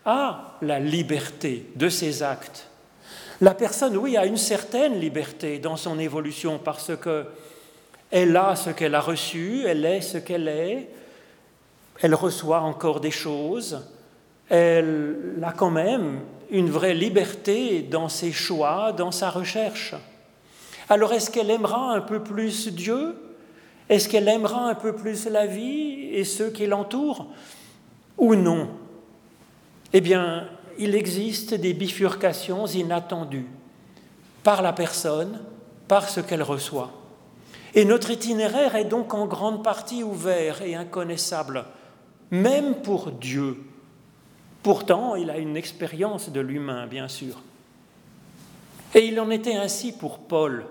a 0.05 0.57
la 0.61 0.79
liberté 0.79 1.67
de 1.75 1.89
ses 1.89 2.23
actes. 2.23 2.67
La 3.41 3.53
personne, 3.53 3.97
oui, 3.97 4.17
a 4.17 4.25
une 4.25 4.37
certaine 4.37 4.99
liberté 4.99 5.59
dans 5.59 5.77
son 5.77 5.99
évolution 5.99 6.59
parce 6.63 6.95
que 6.97 7.25
elle 8.11 8.35
a 8.35 8.55
ce 8.55 8.71
qu'elle 8.71 8.95
a 8.95 8.99
reçu, 8.99 9.63
elle 9.65 9.85
est 9.85 10.01
ce 10.01 10.17
qu'elle 10.17 10.47
est, 10.47 10.89
elle 12.01 12.13
reçoit 12.13 12.61
encore 12.61 12.99
des 12.99 13.11
choses, 13.11 13.81
elle 14.49 15.37
a 15.43 15.53
quand 15.53 15.69
même 15.69 16.19
une 16.49 16.69
vraie 16.69 16.93
liberté 16.93 17.81
dans 17.81 18.09
ses 18.09 18.33
choix, 18.33 18.91
dans 18.91 19.11
sa 19.11 19.29
recherche. 19.29 19.95
Alors 20.89 21.13
est-ce 21.13 21.31
qu'elle 21.31 21.49
aimera 21.49 21.93
un 21.93 22.01
peu 22.01 22.21
plus 22.21 22.67
Dieu? 22.67 23.15
Est-ce 23.91 24.07
qu'elle 24.07 24.29
aimera 24.29 24.69
un 24.69 24.73
peu 24.73 24.95
plus 24.95 25.25
la 25.25 25.45
vie 25.45 26.07
et 26.13 26.23
ceux 26.23 26.49
qui 26.49 26.65
l'entourent 26.65 27.27
ou 28.17 28.35
non? 28.35 28.69
Eh 29.91 29.99
bien, 29.99 30.47
il 30.79 30.95
existe 30.95 31.53
des 31.53 31.73
bifurcations 31.73 32.65
inattendues 32.67 33.49
par 34.43 34.61
la 34.61 34.71
personne, 34.71 35.41
par 35.89 36.07
ce 36.07 36.21
qu'elle 36.21 36.41
reçoit. 36.41 36.93
Et 37.75 37.83
notre 37.83 38.11
itinéraire 38.11 38.77
est 38.77 38.85
donc 38.85 39.13
en 39.13 39.25
grande 39.25 39.61
partie 39.61 40.03
ouvert 40.03 40.61
et 40.61 40.73
inconnaissable, 40.73 41.65
même 42.31 42.75
pour 42.75 43.11
Dieu. 43.11 43.57
Pourtant, 44.63 45.15
il 45.15 45.29
a 45.29 45.37
une 45.37 45.57
expérience 45.57 46.29
de 46.29 46.39
l'humain, 46.39 46.87
bien 46.87 47.09
sûr. 47.09 47.41
Et 48.95 49.05
il 49.07 49.19
en 49.19 49.29
était 49.29 49.55
ainsi 49.55 49.91
pour 49.91 50.19
Paul. 50.19 50.65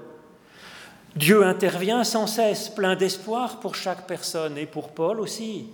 Dieu 1.17 1.45
intervient 1.45 2.05
sans 2.05 2.27
cesse, 2.27 2.69
plein 2.69 2.95
d'espoir 2.95 3.59
pour 3.59 3.75
chaque 3.75 4.07
personne 4.07 4.57
et 4.57 4.67
pour 4.67 4.91
Paul 4.91 5.21
aussi. 5.21 5.67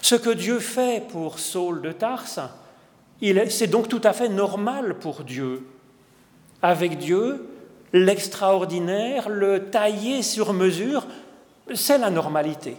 Ce 0.00 0.14
que 0.14 0.30
Dieu 0.30 0.58
fait 0.58 1.06
pour 1.08 1.38
Saul 1.38 1.82
de 1.82 1.92
Tarse, 1.92 2.40
c'est 3.20 3.66
donc 3.66 3.88
tout 3.88 4.00
à 4.04 4.12
fait 4.12 4.28
normal 4.28 4.98
pour 4.98 5.22
Dieu. 5.22 5.66
Avec 6.62 6.98
Dieu, 6.98 7.46
l'extraordinaire, 7.92 9.28
le 9.28 9.70
taillé 9.70 10.22
sur 10.22 10.52
mesure, 10.52 11.06
c'est 11.74 11.98
la 11.98 12.10
normalité, 12.10 12.76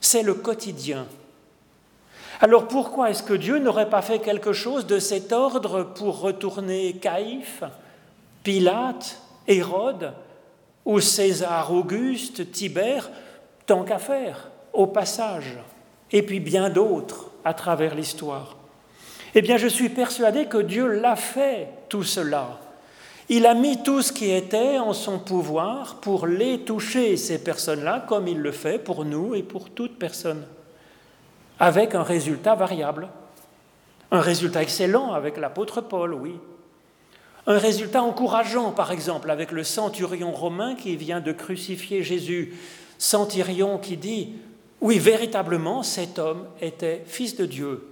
c'est 0.00 0.22
le 0.22 0.34
quotidien. 0.34 1.06
Alors 2.40 2.68
pourquoi 2.68 3.10
est-ce 3.10 3.22
que 3.22 3.34
Dieu 3.34 3.58
n'aurait 3.58 3.90
pas 3.90 4.02
fait 4.02 4.20
quelque 4.20 4.52
chose 4.52 4.86
de 4.86 4.98
cet 4.98 5.32
ordre 5.32 5.82
pour 5.82 6.20
retourner 6.20 6.94
Caïphe, 6.94 7.64
Pilate, 8.44 9.20
Hérode 9.48 10.12
ou 10.88 11.00
César 11.00 11.70
Auguste, 11.70 12.50
Tibère, 12.50 13.10
tant 13.66 13.84
qu'à 13.84 13.98
faire, 13.98 14.50
au 14.72 14.86
passage, 14.86 15.58
et 16.10 16.22
puis 16.22 16.40
bien 16.40 16.70
d'autres 16.70 17.30
à 17.44 17.52
travers 17.52 17.94
l'histoire. 17.94 18.56
Eh 19.34 19.42
bien, 19.42 19.58
je 19.58 19.68
suis 19.68 19.90
persuadé 19.90 20.46
que 20.46 20.56
Dieu 20.56 20.86
l'a 20.86 21.14
fait, 21.14 21.68
tout 21.90 22.04
cela. 22.04 22.58
Il 23.28 23.44
a 23.44 23.52
mis 23.52 23.82
tout 23.82 24.00
ce 24.00 24.14
qui 24.14 24.30
était 24.30 24.78
en 24.78 24.94
son 24.94 25.18
pouvoir 25.18 25.96
pour 25.96 26.26
les 26.26 26.60
toucher, 26.60 27.18
ces 27.18 27.44
personnes-là, 27.44 28.06
comme 28.08 28.26
il 28.26 28.38
le 28.38 28.52
fait 28.52 28.78
pour 28.78 29.04
nous 29.04 29.34
et 29.34 29.42
pour 29.42 29.68
toute 29.68 29.98
personne, 29.98 30.46
avec 31.60 31.94
un 31.94 32.02
résultat 32.02 32.54
variable. 32.54 33.08
Un 34.10 34.20
résultat 34.20 34.62
excellent 34.62 35.12
avec 35.12 35.36
l'apôtre 35.36 35.82
Paul, 35.82 36.14
oui, 36.14 36.36
un 37.48 37.58
résultat 37.58 38.02
encourageant, 38.02 38.72
par 38.72 38.92
exemple, 38.92 39.30
avec 39.30 39.52
le 39.52 39.64
centurion 39.64 40.32
romain 40.32 40.74
qui 40.74 40.96
vient 40.96 41.20
de 41.20 41.32
crucifier 41.32 42.02
Jésus. 42.02 42.52
Centurion 42.98 43.78
qui 43.78 43.96
dit, 43.96 44.34
oui, 44.82 44.98
véritablement, 44.98 45.82
cet 45.82 46.18
homme 46.18 46.44
était 46.60 47.02
fils 47.06 47.36
de 47.36 47.46
Dieu. 47.46 47.88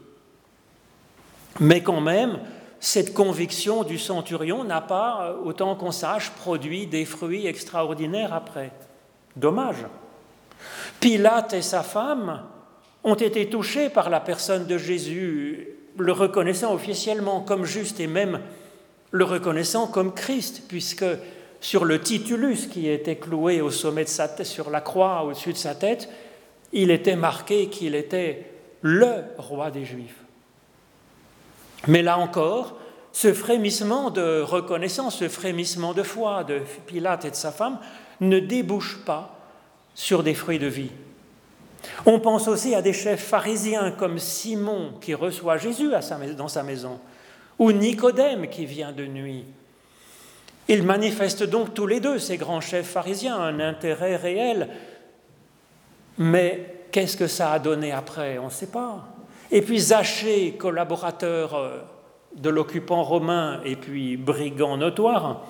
Mais 1.58 1.82
quand 1.82 2.02
même, 2.02 2.38
cette 2.80 3.14
conviction 3.14 3.82
du 3.82 3.98
centurion 3.98 4.62
n'a 4.62 4.82
pas, 4.82 5.34
autant 5.42 5.74
qu'on 5.74 5.90
sache, 5.90 6.30
produit 6.32 6.86
des 6.86 7.06
fruits 7.06 7.46
extraordinaires 7.46 8.34
après. 8.34 8.72
Dommage. 9.36 9.86
Pilate 11.00 11.54
et 11.54 11.62
sa 11.62 11.82
femme 11.82 12.42
ont 13.04 13.14
été 13.14 13.48
touchés 13.48 13.88
par 13.88 14.10
la 14.10 14.20
personne 14.20 14.66
de 14.66 14.76
Jésus, 14.76 15.68
le 15.96 16.12
reconnaissant 16.12 16.74
officiellement 16.74 17.40
comme 17.40 17.64
juste 17.64 18.00
et 18.00 18.06
même 18.06 18.40
le 19.16 19.24
reconnaissant 19.24 19.86
comme 19.86 20.14
Christ, 20.14 20.62
puisque 20.68 21.04
sur 21.60 21.84
le 21.84 22.00
titulus 22.00 22.66
qui 22.66 22.88
était 22.88 23.16
cloué 23.16 23.60
au 23.60 23.70
sommet 23.70 24.04
de 24.04 24.08
sa 24.08 24.28
tête, 24.28 24.46
sur 24.46 24.70
la 24.70 24.80
croix 24.80 25.24
au-dessus 25.24 25.52
de 25.52 25.58
sa 25.58 25.74
tête, 25.74 26.08
il 26.72 26.90
était 26.90 27.16
marqué 27.16 27.68
qu'il 27.68 27.94
était 27.94 28.50
le 28.82 29.24
roi 29.38 29.70
des 29.70 29.84
Juifs. 29.84 30.20
Mais 31.88 32.02
là 32.02 32.18
encore, 32.18 32.76
ce 33.12 33.32
frémissement 33.32 34.10
de 34.10 34.42
reconnaissance, 34.42 35.18
ce 35.18 35.28
frémissement 35.28 35.94
de 35.94 36.02
foi 36.02 36.44
de 36.44 36.60
Pilate 36.86 37.24
et 37.24 37.30
de 37.30 37.36
sa 37.36 37.52
femme 37.52 37.78
ne 38.20 38.38
débouche 38.38 38.98
pas 39.04 39.38
sur 39.94 40.22
des 40.22 40.34
fruits 40.34 40.58
de 40.58 40.66
vie. 40.66 40.90
On 42.04 42.20
pense 42.20 42.48
aussi 42.48 42.74
à 42.74 42.82
des 42.82 42.92
chefs 42.92 43.24
pharisiens 43.24 43.92
comme 43.92 44.18
Simon 44.18 44.92
qui 45.00 45.14
reçoit 45.14 45.56
Jésus 45.56 45.88
dans 46.36 46.48
sa 46.48 46.62
maison, 46.62 46.98
ou 47.58 47.72
Nicodème 47.72 48.48
qui 48.48 48.66
vient 48.66 48.92
de 48.92 49.06
nuit. 49.06 49.44
Ils 50.68 50.82
manifestent 50.82 51.44
donc 51.44 51.74
tous 51.74 51.86
les 51.86 52.00
deux, 52.00 52.18
ces 52.18 52.36
grands 52.36 52.60
chefs 52.60 52.88
pharisiens, 52.88 53.36
un 53.36 53.60
intérêt 53.60 54.16
réel. 54.16 54.68
Mais 56.18 56.86
qu'est-ce 56.90 57.16
que 57.16 57.26
ça 57.28 57.52
a 57.52 57.58
donné 57.58 57.92
après? 57.92 58.38
On 58.38 58.46
ne 58.46 58.50
sait 58.50 58.66
pas. 58.66 59.06
Et 59.50 59.62
puis 59.62 59.78
Zachée, 59.78 60.52
collaborateur 60.58 61.54
euh, 61.54 61.78
de 62.34 62.50
l'occupant 62.50 63.04
romain 63.04 63.60
et 63.64 63.76
puis 63.76 64.16
brigand 64.16 64.76
notoire, 64.76 65.42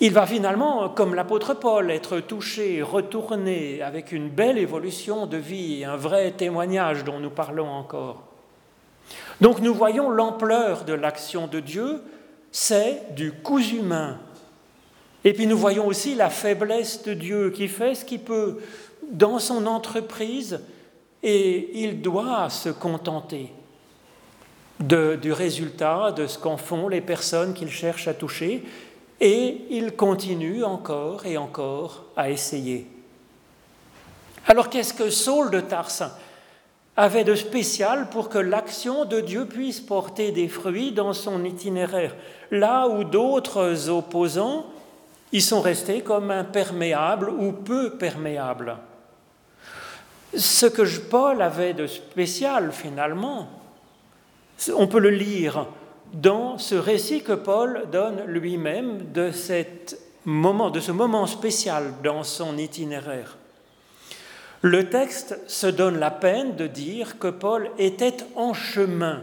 il 0.00 0.12
va 0.12 0.26
finalement, 0.26 0.88
comme 0.88 1.14
l'apôtre 1.14 1.54
Paul, 1.54 1.90
être 1.90 2.18
touché, 2.18 2.82
retourné 2.82 3.80
avec 3.80 4.10
une 4.10 4.28
belle 4.28 4.58
évolution 4.58 5.26
de 5.26 5.36
vie, 5.36 5.84
un 5.84 5.96
vrai 5.96 6.32
témoignage 6.32 7.04
dont 7.04 7.20
nous 7.20 7.30
parlons 7.30 7.70
encore. 7.70 8.24
Donc 9.40 9.60
nous 9.60 9.74
voyons 9.74 10.10
l'ampleur 10.10 10.84
de 10.84 10.92
l'action 10.92 11.46
de 11.46 11.60
Dieu, 11.60 12.02
c'est 12.52 13.14
du 13.14 13.32
coup 13.32 13.58
humain. 13.58 14.18
Et 15.24 15.32
puis 15.32 15.46
nous 15.46 15.58
voyons 15.58 15.86
aussi 15.86 16.14
la 16.14 16.30
faiblesse 16.30 17.02
de 17.02 17.14
Dieu 17.14 17.50
qui 17.50 17.68
fait 17.68 17.94
ce 17.94 18.04
qu'il 18.04 18.20
peut 18.20 18.58
dans 19.10 19.38
son 19.38 19.66
entreprise 19.66 20.60
et 21.22 21.82
il 21.82 22.02
doit 22.02 22.50
se 22.50 22.68
contenter 22.68 23.50
du 24.80 25.32
résultat 25.32 26.12
de 26.12 26.26
ce 26.26 26.38
qu'en 26.38 26.56
font 26.56 26.88
les 26.88 27.00
personnes 27.00 27.54
qu'il 27.54 27.70
cherche 27.70 28.06
à 28.08 28.14
toucher 28.14 28.64
et 29.20 29.62
il 29.70 29.96
continue 29.96 30.62
encore 30.64 31.24
et 31.24 31.38
encore 31.38 32.04
à 32.16 32.30
essayer. 32.30 32.86
Alors 34.46 34.68
qu'est-ce 34.68 34.92
que 34.92 35.08
Saul 35.08 35.50
de 35.50 35.60
Tarse 35.60 36.02
avait 36.96 37.24
de 37.24 37.34
spécial 37.34 38.08
pour 38.10 38.28
que 38.28 38.38
l'action 38.38 39.04
de 39.04 39.20
Dieu 39.20 39.46
puisse 39.46 39.80
porter 39.80 40.30
des 40.30 40.48
fruits 40.48 40.92
dans 40.92 41.12
son 41.12 41.44
itinéraire, 41.44 42.14
là 42.50 42.86
où 42.88 43.04
d'autres 43.04 43.88
opposants 43.90 44.66
y 45.32 45.40
sont 45.40 45.60
restés 45.60 46.02
comme 46.02 46.30
imperméables 46.30 47.30
ou 47.30 47.52
peu 47.52 47.96
perméables. 47.96 48.76
Ce 50.36 50.66
que 50.66 50.82
Paul 51.00 51.42
avait 51.42 51.74
de 51.74 51.86
spécial 51.86 52.70
finalement, 52.72 53.48
on 54.76 54.86
peut 54.86 55.00
le 55.00 55.10
lire 55.10 55.66
dans 56.12 56.58
ce 56.58 56.76
récit 56.76 57.22
que 57.22 57.32
Paul 57.32 57.86
donne 57.90 58.22
lui-même 58.26 59.12
de, 59.12 59.30
de 59.30 60.80
ce 60.80 60.92
moment 60.92 61.26
spécial 61.26 61.94
dans 62.04 62.22
son 62.22 62.56
itinéraire. 62.56 63.36
Le 64.64 64.88
texte 64.88 65.38
se 65.46 65.66
donne 65.66 65.98
la 65.98 66.10
peine 66.10 66.56
de 66.56 66.66
dire 66.66 67.18
que 67.18 67.28
Paul 67.28 67.70
était 67.76 68.16
en 68.34 68.54
chemin, 68.54 69.20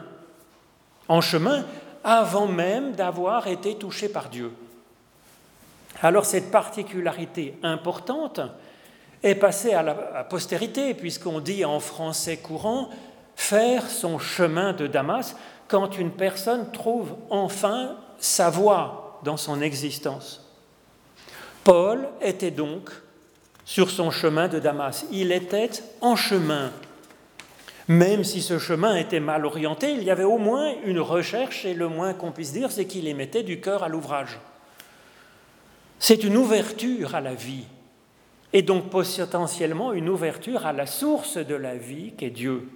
en 1.08 1.19
chemin 1.19 1.65
avant 2.04 2.45
même 2.45 2.91
d'avoir 2.91 3.47
été 3.47 3.73
touché 3.73 4.08
par 4.08 4.30
Dieu. 4.30 4.51
Alors 6.04 6.25
cette 6.25 6.51
particularité 6.51 7.58
importante 7.63 8.39
est 9.23 9.34
passée 9.34 9.73
à 9.73 9.82
la 9.82 9.95
postérité, 10.25 10.93
puisqu'on 10.93 11.39
dit 11.39 11.65
en 11.65 11.80
français 11.80 12.38
courant 12.38 12.91
faire 13.36 13.89
son 13.89 14.19
chemin 14.19 14.73
de 14.73 14.86
Damas, 14.86 15.36
quand 15.67 15.97
une 15.97 16.12
personne 16.12 16.71
trouve 16.71 17.15
enfin 17.32 17.97
sa 18.19 18.51
voie 18.51 19.19
dans 19.23 19.38
son 19.38 19.60
existence. 19.63 20.47
Paul 21.63 22.08
était 22.21 22.51
donc 22.51 22.91
sur 23.72 23.90
son 23.90 24.12
chemin 24.12 24.50
de 24.50 24.60
Damas. 24.60 25.06
Il 25.14 25.32
était 25.32 25.70
en 26.02 26.18
chemin. 26.18 26.74
Même 27.88 28.26
si 28.26 28.42
ce 28.42 28.60
chemin 28.60 28.98
était 28.98 29.22
mal 29.22 29.46
orienté, 29.46 29.92
il 29.92 30.04
y 30.04 30.12
avait 30.12 30.26
au 30.26 30.38
moins 30.38 30.74
une 30.84 31.00
recherche, 31.00 31.64
et 31.64 31.74
le 31.74 31.88
moins 31.88 32.14
qu'on 32.14 32.34
puisse 32.34 32.52
dire, 32.52 32.70
c'est 32.70 32.84
qu'il 32.84 33.08
y 33.08 33.14
mettait 33.14 33.44
du 33.44 33.62
cœur 33.62 33.82
à 33.84 33.88
l'ouvrage. 33.88 34.40
C'est 36.00 36.26
une 36.26 36.36
ouverture 36.36 37.16
à 37.16 37.22
la 37.22 37.34
vie, 37.34 37.64
et 38.52 38.62
donc 38.62 38.90
potentiellement 38.90 39.94
une 39.94 40.10
ouverture 40.10 40.66
à 40.66 40.74
la 40.74 40.86
source 40.86 41.38
de 41.38 41.56
la 41.56 41.78
vie 41.78 42.12
qu'est 42.18 42.30
Dieu. 42.30 42.68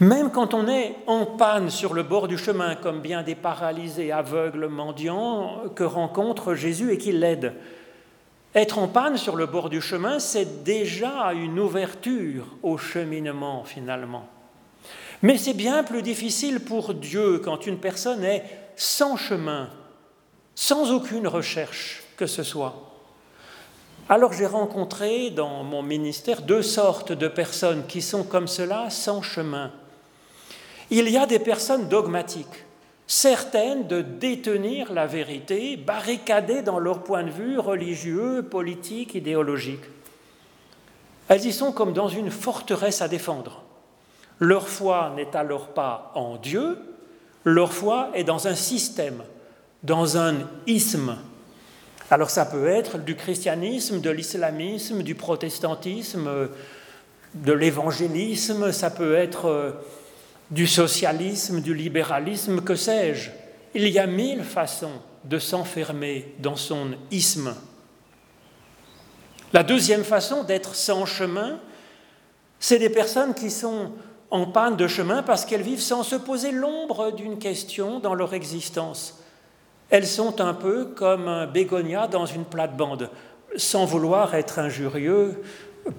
Même 0.00 0.32
quand 0.32 0.52
on 0.52 0.66
est 0.66 0.96
en 1.06 1.26
panne 1.26 1.70
sur 1.70 1.94
le 1.94 2.02
bord 2.02 2.26
du 2.26 2.38
chemin, 2.38 2.74
comme 2.74 3.02
bien 3.02 3.22
des 3.22 3.36
paralysés, 3.36 4.10
aveugles, 4.10 4.66
mendiants, 4.66 5.62
que 5.76 5.84
rencontre 5.84 6.54
Jésus 6.54 6.90
et 6.90 6.98
qui 6.98 7.12
l'aide. 7.12 7.54
Être 8.56 8.78
en 8.78 8.88
panne 8.88 9.18
sur 9.18 9.36
le 9.36 9.44
bord 9.44 9.68
du 9.68 9.82
chemin, 9.82 10.18
c'est 10.18 10.64
déjà 10.64 11.34
une 11.34 11.60
ouverture 11.60 12.46
au 12.62 12.78
cheminement 12.78 13.64
finalement. 13.64 14.26
Mais 15.20 15.36
c'est 15.36 15.52
bien 15.52 15.84
plus 15.84 16.00
difficile 16.00 16.60
pour 16.60 16.94
Dieu 16.94 17.38
quand 17.40 17.66
une 17.66 17.78
personne 17.78 18.24
est 18.24 18.44
sans 18.74 19.18
chemin, 19.18 19.68
sans 20.54 20.90
aucune 20.90 21.28
recherche 21.28 22.02
que 22.16 22.26
ce 22.26 22.42
soit. 22.42 22.74
Alors 24.08 24.32
j'ai 24.32 24.46
rencontré 24.46 25.28
dans 25.28 25.62
mon 25.62 25.82
ministère 25.82 26.40
deux 26.40 26.62
sortes 26.62 27.12
de 27.12 27.28
personnes 27.28 27.86
qui 27.86 28.00
sont 28.00 28.24
comme 28.24 28.48
cela, 28.48 28.88
sans 28.88 29.20
chemin. 29.20 29.70
Il 30.88 31.10
y 31.10 31.18
a 31.18 31.26
des 31.26 31.40
personnes 31.40 31.88
dogmatiques, 31.88 32.64
certaines 33.06 33.86
de 33.86 34.02
détenir 34.02 34.92
la 34.92 35.06
vérité, 35.06 35.76
barricadées 35.76 36.62
dans 36.62 36.78
leur 36.78 37.04
point 37.04 37.22
de 37.22 37.30
vue 37.30 37.58
religieux, 37.58 38.42
politique, 38.42 39.14
idéologique. 39.14 39.84
Elles 41.28 41.46
y 41.46 41.52
sont 41.52 41.72
comme 41.72 41.92
dans 41.92 42.08
une 42.08 42.30
forteresse 42.30 43.02
à 43.02 43.08
défendre. 43.08 43.62
Leur 44.38 44.68
foi 44.68 45.12
n'est 45.16 45.36
alors 45.36 45.68
pas 45.68 46.12
en 46.14 46.36
Dieu, 46.36 46.78
leur 47.44 47.72
foi 47.72 48.10
est 48.14 48.24
dans 48.24 48.48
un 48.48 48.54
système, 48.54 49.22
dans 49.82 50.18
un 50.18 50.34
isme. 50.66 51.16
Alors 52.10 52.30
ça 52.30 52.44
peut 52.44 52.66
être 52.66 52.98
du 52.98 53.16
christianisme, 53.16 54.00
de 54.00 54.10
l'islamisme, 54.10 55.02
du 55.02 55.14
protestantisme, 55.14 56.28
de 57.34 57.52
l'évangélisme, 57.52 58.72
ça 58.72 58.90
peut 58.90 59.14
être 59.14 59.46
euh, 59.46 59.72
du 60.50 60.66
socialisme, 60.66 61.60
du 61.60 61.74
libéralisme, 61.74 62.60
que 62.60 62.74
sais-je. 62.74 63.30
Il 63.74 63.88
y 63.88 63.98
a 63.98 64.06
mille 64.06 64.42
façons 64.42 65.02
de 65.24 65.38
s'enfermer 65.38 66.34
dans 66.38 66.56
son 66.56 66.90
isme. 67.10 67.54
La 69.52 69.62
deuxième 69.62 70.04
façon 70.04 70.44
d'être 70.44 70.74
sans 70.74 71.04
chemin, 71.04 71.58
c'est 72.58 72.78
des 72.78 72.90
personnes 72.90 73.34
qui 73.34 73.50
sont 73.50 73.92
en 74.30 74.46
panne 74.46 74.76
de 74.76 74.86
chemin 74.86 75.22
parce 75.22 75.44
qu'elles 75.44 75.62
vivent 75.62 75.80
sans 75.80 76.02
se 76.02 76.16
poser 76.16 76.52
l'ombre 76.52 77.12
d'une 77.12 77.38
question 77.38 78.00
dans 78.00 78.14
leur 78.14 78.34
existence. 78.34 79.22
Elles 79.90 80.06
sont 80.06 80.40
un 80.40 80.54
peu 80.54 80.86
comme 80.86 81.28
un 81.28 81.46
bégonia 81.46 82.08
dans 82.08 82.26
une 82.26 82.44
plate-bande, 82.44 83.10
sans 83.56 83.84
vouloir 83.84 84.34
être 84.34 84.58
injurieux 84.58 85.42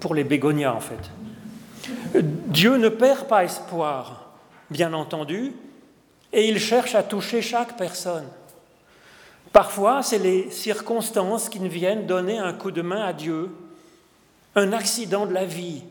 pour 0.00 0.14
les 0.14 0.24
bégonias 0.24 0.74
en 0.74 0.80
fait. 0.80 2.20
Dieu 2.22 2.76
ne 2.76 2.88
perd 2.88 3.26
pas 3.28 3.44
espoir 3.44 4.17
bien 4.70 4.92
entendu, 4.92 5.52
et 6.32 6.48
il 6.48 6.58
cherche 6.58 6.94
à 6.94 7.02
toucher 7.02 7.42
chaque 7.42 7.76
personne. 7.76 8.26
Parfois, 9.52 10.02
c'est 10.02 10.18
les 10.18 10.50
circonstances 10.50 11.48
qui 11.48 11.58
viennent 11.68 12.06
donner 12.06 12.38
un 12.38 12.52
coup 12.52 12.70
de 12.70 12.82
main 12.82 13.04
à 13.04 13.12
Dieu. 13.12 13.50
Un 14.54 14.72
accident 14.72 15.26
de 15.26 15.32
la 15.32 15.44
vie. 15.44 15.82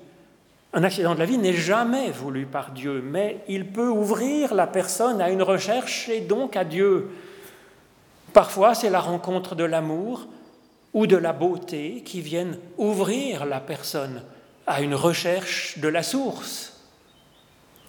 Un 0.73 0.83
accident 0.83 1.15
de 1.15 1.19
la 1.19 1.25
vie 1.25 1.37
n'est 1.37 1.53
jamais 1.53 2.11
voulu 2.11 2.45
par 2.45 2.71
Dieu, 2.71 3.01
mais 3.03 3.43
il 3.47 3.65
peut 3.71 3.89
ouvrir 3.89 4.53
la 4.53 4.67
personne 4.67 5.21
à 5.21 5.29
une 5.29 5.41
recherche 5.41 6.07
et 6.09 6.21
donc 6.21 6.55
à 6.55 6.63
Dieu. 6.63 7.09
Parfois, 8.33 8.75
c'est 8.75 8.89
la 8.89 8.99
rencontre 8.99 9.55
de 9.55 9.63
l'amour 9.63 10.27
ou 10.93 11.07
de 11.07 11.17
la 11.17 11.33
beauté 11.33 12.03
qui 12.05 12.21
viennent 12.21 12.59
ouvrir 12.77 13.45
la 13.45 13.59
personne 13.59 14.21
à 14.67 14.81
une 14.81 14.95
recherche 14.95 15.79
de 15.79 15.87
la 15.87 16.03
source. 16.03 16.76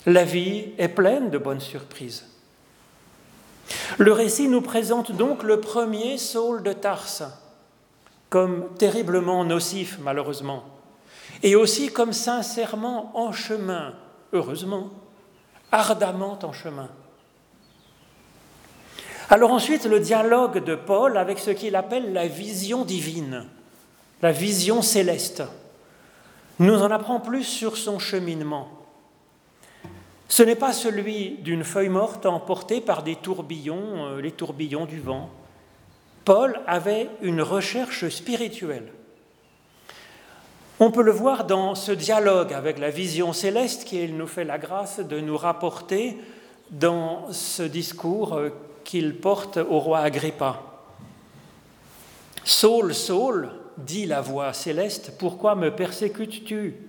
La 0.06 0.24
vie 0.24 0.72
est 0.78 0.88
pleine 0.88 1.30
de 1.30 1.38
bonnes 1.38 1.60
surprises. 1.60 2.24
Le 3.98 4.12
récit 4.12 4.48
nous 4.48 4.62
présente 4.62 5.12
donc 5.12 5.42
le 5.42 5.60
premier 5.60 6.18
Saul 6.18 6.62
de 6.62 6.72
Tarse 6.72 7.22
comme 8.30 8.74
terriblement 8.76 9.44
nocif, 9.44 9.98
malheureusement, 10.02 10.64
et 11.42 11.56
aussi 11.56 11.90
comme 11.90 12.12
sincèrement 12.12 13.18
en 13.18 13.32
chemin, 13.32 13.94
heureusement, 14.32 14.90
ardemment 15.72 16.38
en 16.42 16.52
chemin. 16.52 16.88
Alors 19.30 19.52
ensuite, 19.52 19.84
le 19.84 20.00
dialogue 20.00 20.62
de 20.64 20.74
Paul 20.74 21.16
avec 21.16 21.38
ce 21.38 21.50
qu'il 21.50 21.76
appelle 21.76 22.12
la 22.12 22.26
vision 22.26 22.84
divine, 22.84 23.46
la 24.22 24.32
vision 24.32 24.82
céleste, 24.82 25.42
nous 26.58 26.82
en 26.82 26.90
apprend 26.90 27.20
plus 27.20 27.44
sur 27.44 27.76
son 27.76 27.98
cheminement. 27.98 28.77
Ce 30.28 30.42
n'est 30.42 30.54
pas 30.54 30.74
celui 30.74 31.38
d'une 31.42 31.64
feuille 31.64 31.88
morte 31.88 32.26
emportée 32.26 32.82
par 32.82 33.02
des 33.02 33.16
tourbillons, 33.16 34.06
euh, 34.06 34.20
les 34.20 34.30
tourbillons 34.30 34.84
du 34.84 35.00
vent. 35.00 35.30
Paul 36.26 36.60
avait 36.66 37.08
une 37.22 37.40
recherche 37.40 38.06
spirituelle. 38.10 38.92
On 40.78 40.90
peut 40.90 41.02
le 41.02 41.12
voir 41.12 41.46
dans 41.46 41.74
ce 41.74 41.92
dialogue 41.92 42.52
avec 42.52 42.78
la 42.78 42.90
vision 42.90 43.32
céleste 43.32 43.84
qu'il 43.84 44.16
nous 44.16 44.26
fait 44.26 44.44
la 44.44 44.58
grâce 44.58 45.00
de 45.00 45.18
nous 45.18 45.38
rapporter 45.38 46.18
dans 46.70 47.32
ce 47.32 47.62
discours 47.62 48.34
euh, 48.34 48.50
qu'il 48.84 49.16
porte 49.16 49.56
au 49.56 49.80
roi 49.80 50.00
Agrippa. 50.00 50.62
Saul, 52.44 52.94
Saul, 52.94 53.50
dit 53.78 54.04
la 54.04 54.20
voix 54.20 54.52
céleste, 54.52 55.12
pourquoi 55.18 55.54
me 55.54 55.74
persécutes-tu? 55.74 56.87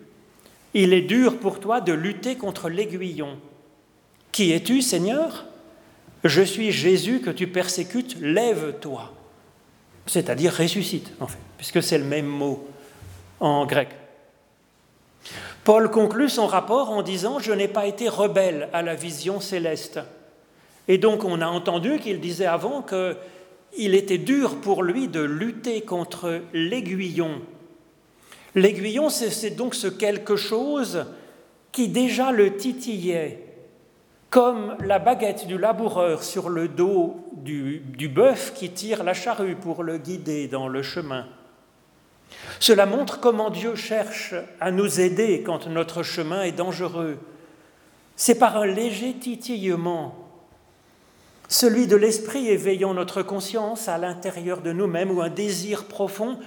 Il 0.74 0.94
est 0.94 1.02
dur 1.02 1.40
pour 1.40 1.60
toi 1.60 1.82
de 1.82 1.94
lutter 1.94 2.36
contre 2.36 2.70
l'aiguillon. 2.70 3.38
Qui 4.32 4.52
es-tu, 4.52 4.82
Seigneur? 4.82 5.46
Je 6.24 6.42
suis 6.42 6.72
Jésus 6.72 7.22
que 7.22 7.30
tu 7.30 7.48
persécutes, 7.48 8.18
lève-toi. 8.20 9.12
C'est-à-dire 10.06 10.54
ressuscite, 10.54 11.12
en 11.20 11.28
fait, 11.28 11.40
puisque 11.58 11.82
c'est 11.82 11.98
le 11.98 12.04
même 12.04 12.26
mot 12.26 12.68
en 13.40 13.66
grec. 13.66 13.90
Paul 15.64 15.90
conclut 15.92 16.30
son 16.30 16.48
rapport 16.48 16.90
en 16.90 17.02
disant 17.02 17.40
Je 17.40 17.52
n'ai 17.52 17.68
pas 17.68 17.86
été 17.86 18.10
rebelle 18.10 18.70
à 18.74 18.82
la 18.82 18.96
vision 18.96 19.40
céleste. 19.40 20.00
Et 20.88 20.98
donc 20.98 21.24
on 21.24 21.42
a 21.42 21.48
entendu 21.48 22.00
qu'il 22.00 22.20
disait 22.20 22.48
avant 22.48 22.82
qu'il 22.82 23.94
était 23.94 24.18
dur 24.18 24.60
pour 24.62 24.84
lui 24.84 25.08
de 25.08 25.22
lutter 25.22 25.82
contre 25.82 26.42
l'aiguillon. 26.54 27.42
L'aiguillon, 28.56 29.10
c'est 29.10 29.52
donc 29.52 29.76
ce 29.76 29.88
quelque 29.88 30.36
chose 30.36 31.06
qui 31.72 31.88
déjà 31.88 32.32
le 32.32 32.56
titillait, 32.56 33.44
comme 34.30 34.76
la 34.84 35.00
baguette 35.00 35.48
du 35.48 35.58
laboureur 35.58 36.24
sur 36.24 36.50
le 36.50 36.68
dos 36.68 37.18
du, 37.34 38.10
bœuf 38.10 38.54
qui 38.54 38.72
tire 38.72 39.04
la 39.04 39.14
charrue 39.14 39.56
pour 39.56 39.84
le 39.84 39.98
guider 39.98 40.48
dans 40.48 40.68
le 40.68 40.82
chemin. 40.82 41.28
Cela 42.60 42.86
montre 42.86 43.20
comment 43.20 43.50
Dieu 43.50 43.76
cherche 43.76 44.36
à 44.60 44.72
nous 44.72 45.00
aider 45.00 45.42
quand 45.44 45.68
notre 45.68 46.04
chemin 46.04 46.44
est 46.44 46.52
dangereux. 46.52 47.18
C'est 48.16 48.38
par 48.38 48.58
un 48.58 48.66
léger 48.66 49.14
titillement, 49.14 50.16
celui 51.48 51.88
de 51.88 51.96
l'esprit 51.96 52.50
éveillant 52.50 52.94
notre 52.94 53.24
conscience 53.24 53.88
à 53.88 53.98
l'intérieur 53.98 54.62
de 54.62 54.72
nous-mêmes 54.72 55.10
ou 55.10 55.22
un 55.22 55.30
désir 55.30 55.86
profond 55.86 56.38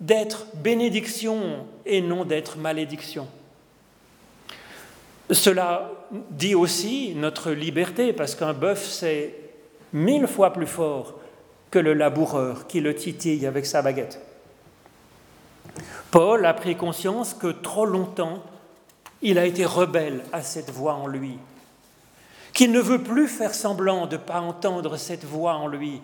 d'être 0.00 0.46
bénédiction 0.54 1.66
et 1.84 2.00
non 2.00 2.24
d'être 2.24 2.56
malédiction. 2.56 3.26
Cela 5.30 5.90
dit 6.30 6.54
aussi 6.54 7.14
notre 7.14 7.50
liberté, 7.50 8.12
parce 8.12 8.34
qu'un 8.34 8.54
bœuf, 8.54 8.84
c'est 8.84 9.34
mille 9.92 10.26
fois 10.26 10.52
plus 10.52 10.66
fort 10.66 11.14
que 11.70 11.78
le 11.78 11.92
laboureur 11.92 12.66
qui 12.66 12.80
le 12.80 12.94
titille 12.94 13.46
avec 13.46 13.66
sa 13.66 13.82
baguette. 13.82 14.20
Paul 16.10 16.46
a 16.46 16.54
pris 16.54 16.76
conscience 16.76 17.34
que 17.34 17.48
trop 17.48 17.84
longtemps, 17.84 18.42
il 19.20 19.38
a 19.38 19.44
été 19.44 19.64
rebelle 19.66 20.22
à 20.32 20.42
cette 20.42 20.70
voix 20.70 20.94
en 20.94 21.06
lui, 21.06 21.38
qu'il 22.54 22.72
ne 22.72 22.80
veut 22.80 23.02
plus 23.02 23.28
faire 23.28 23.54
semblant 23.54 24.06
de 24.06 24.16
ne 24.16 24.22
pas 24.22 24.40
entendre 24.40 24.96
cette 24.96 25.24
voix 25.24 25.54
en 25.54 25.66
lui. 25.66 26.00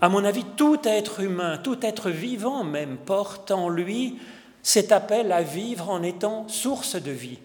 À 0.00 0.08
mon 0.08 0.24
avis, 0.24 0.44
tout 0.56 0.80
être 0.84 1.20
humain, 1.20 1.58
tout 1.58 1.78
être 1.82 2.10
vivant 2.10 2.64
même, 2.64 2.96
porte 2.96 3.50
en 3.50 3.68
lui 3.68 4.18
cet 4.62 4.92
appel 4.92 5.30
à 5.32 5.42
vivre 5.42 5.90
en 5.90 6.02
étant 6.02 6.48
source 6.48 6.96
de 6.96 7.10
vie. 7.10 7.38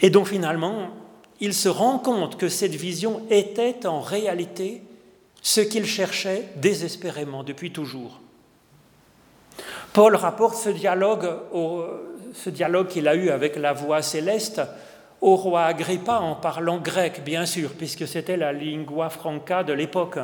Et 0.00 0.10
donc 0.10 0.28
finalement, 0.28 0.90
il 1.40 1.54
se 1.54 1.68
rend 1.68 1.98
compte 1.98 2.36
que 2.36 2.48
cette 2.48 2.74
vision 2.74 3.22
était 3.30 3.86
en 3.86 4.00
réalité 4.00 4.82
ce 5.42 5.60
qu'il 5.60 5.86
cherchait 5.86 6.48
désespérément 6.56 7.44
depuis 7.44 7.72
toujours. 7.72 8.20
Paul 9.92 10.16
rapporte 10.16 10.56
ce 10.56 10.68
dialogue, 10.68 11.30
dialogue 12.46 12.88
qu'il 12.88 13.08
a 13.08 13.14
eu 13.14 13.30
avec 13.30 13.56
la 13.56 13.72
voix 13.72 14.02
céleste 14.02 14.60
au 15.20 15.36
roi 15.36 15.64
Agrippa 15.64 16.18
en 16.18 16.34
parlant 16.34 16.78
grec, 16.78 17.22
bien 17.24 17.46
sûr, 17.46 17.70
puisque 17.72 18.06
c'était 18.06 18.36
la 18.36 18.52
lingua 18.52 19.10
franca 19.10 19.64
de 19.64 19.72
l'époque. 19.72 20.18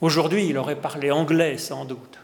Aujourd'hui, 0.00 0.48
il 0.48 0.58
aurait 0.58 0.76
parlé 0.76 1.10
anglais 1.10 1.58
sans 1.58 1.84
doute. 1.84 2.18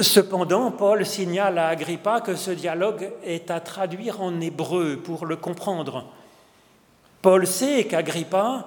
Cependant, 0.00 0.72
Paul 0.72 1.06
signale 1.06 1.58
à 1.58 1.68
Agrippa 1.68 2.20
que 2.20 2.34
ce 2.34 2.50
dialogue 2.50 3.12
est 3.24 3.50
à 3.50 3.60
traduire 3.60 4.20
en 4.20 4.40
hébreu 4.40 4.96
pour 4.96 5.26
le 5.26 5.36
comprendre. 5.36 6.06
Paul 7.22 7.46
sait 7.46 7.84
qu'Agrippa 7.84 8.66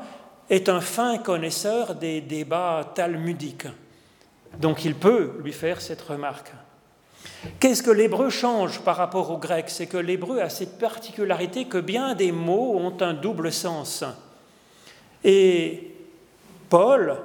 est 0.49 0.69
un 0.69 0.81
fin 0.81 1.17
connaisseur 1.17 1.95
des 1.95 2.21
débats 2.21 2.91
talmudiques, 2.95 3.67
donc 4.57 4.85
il 4.85 4.95
peut 4.95 5.33
lui 5.43 5.53
faire 5.53 5.81
cette 5.81 6.01
remarque. 6.01 6.51
Qu'est-ce 7.59 7.83
que 7.83 7.91
l'hébreu 7.91 8.29
change 8.29 8.79
par 8.81 8.97
rapport 8.97 9.31
au 9.31 9.37
grec? 9.37 9.65
C'est 9.69 9.87
que 9.87 9.97
l'hébreu 9.97 10.41
a 10.41 10.49
cette 10.49 10.77
particularité 10.77 11.65
que 11.65 11.77
bien 11.77 12.15
des 12.15 12.31
mots 12.31 12.77
ont 12.77 13.01
un 13.01 13.13
double 13.13 13.51
sens. 13.51 14.03
Et 15.23 15.91
Paul 16.69 17.17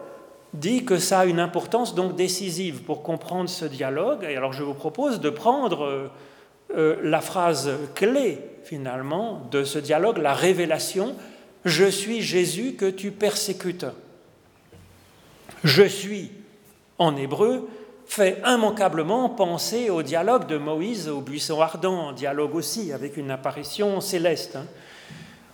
dit 0.53 0.85
que 0.85 0.99
ça 0.99 1.21
a 1.21 1.25
une 1.25 1.41
importance 1.41 1.95
donc 1.95 2.15
décisive 2.15 2.83
pour 2.83 3.03
comprendre 3.03 3.49
ce 3.49 3.65
dialogue. 3.65 4.25
Et 4.25 4.37
alors 4.37 4.53
je 4.53 4.63
vous 4.63 4.75
propose 4.75 5.21
de 5.21 5.31
prendre 5.31 5.85
euh, 5.85 6.09
euh, 6.77 6.97
la 7.03 7.21
phrase 7.21 7.71
clé 7.95 8.39
finalement 8.65 9.43
de 9.51 9.65
ce 9.65 9.79
dialogue, 9.79 10.19
la 10.19 10.35
révélation, 10.35 11.15
Je 11.65 11.87
suis 11.87 12.21
Jésus 12.21 12.75
que 12.75 12.91
tu 12.91 13.11
persécutes. 13.11 13.87
Je 15.65 15.85
suis 15.85 16.31
en 16.99 17.17
hébreu 17.17 17.69
fait 18.07 18.43
immanquablement 18.47 19.29
penser 19.29 19.91
au 19.91 20.03
dialogue 20.03 20.47
de 20.47 20.59
Moïse 20.59 21.09
au 21.09 21.21
buisson 21.21 21.61
ardent, 21.61 22.13
dialogue 22.13 22.55
aussi 22.55 22.93
avec 22.93 23.17
une 23.17 23.31
apparition 23.31 24.01
céleste, 24.01 24.57
hein, 24.57 24.67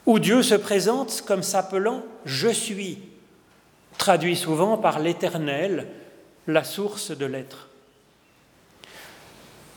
où 0.06 0.18
Dieu 0.18 0.42
se 0.42 0.54
présente 0.54 1.22
comme 1.26 1.42
s'appelant 1.42 2.02
Je 2.24 2.48
suis, 2.48 2.98
traduit 3.98 4.36
souvent 4.36 4.76
par 4.76 4.98
l'Éternel, 4.98 5.86
la 6.46 6.64
source 6.64 7.16
de 7.16 7.26
l'être. 7.26 7.68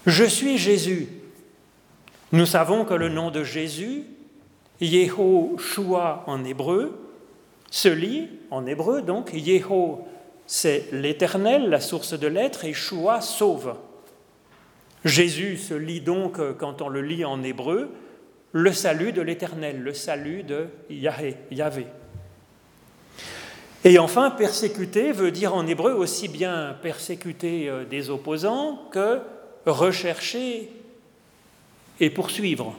Je 0.05 0.23
suis 0.23 0.57
Jésus. 0.57 1.07
Nous 2.31 2.45
savons 2.45 2.83
que 2.83 2.93
le 2.93 3.09
nom 3.09 3.31
de 3.31 3.43
Jésus, 3.43 4.03
Yehoshua 4.81 6.23
en 6.27 6.43
hébreu, 6.43 6.99
se 7.69 7.89
lit 7.89 8.29
en 8.51 8.65
hébreu 8.65 9.01
donc 9.01 9.31
Yeho 9.33 10.05
c'est 10.55 10.89
l'Éternel, 10.91 11.71
la 11.71 11.79
source 11.79 12.13
de 12.13 12.27
l'être, 12.27 12.63
et 12.63 12.73
Shua 12.73 13.21
sauve. 13.21 13.73
Jésus 15.03 15.57
se 15.57 15.73
lit 15.73 15.99
donc, 15.99 16.37
euh, 16.37 16.53
quand 16.53 16.83
on 16.83 16.89
le 16.89 17.01
lit 17.01 17.25
en 17.25 17.41
hébreu, 17.41 17.89
le 18.51 18.71
salut 18.71 19.13
de 19.13 19.23
l'Éternel, 19.23 19.81
le 19.81 19.95
salut 19.95 20.43
de 20.43 20.67
Yahvé. 20.91 21.87
Et 23.83 23.97
enfin, 23.97 24.29
persécuter 24.29 25.11
veut 25.11 25.31
dire 25.31 25.55
en 25.55 25.65
hébreu 25.65 25.93
aussi 25.93 26.27
bien 26.27 26.77
persécuter 26.83 27.67
euh, 27.67 27.83
des 27.83 28.11
opposants 28.11 28.79
que 28.91 29.21
rechercher 29.65 30.69
et 31.99 32.11
poursuivre. 32.11 32.75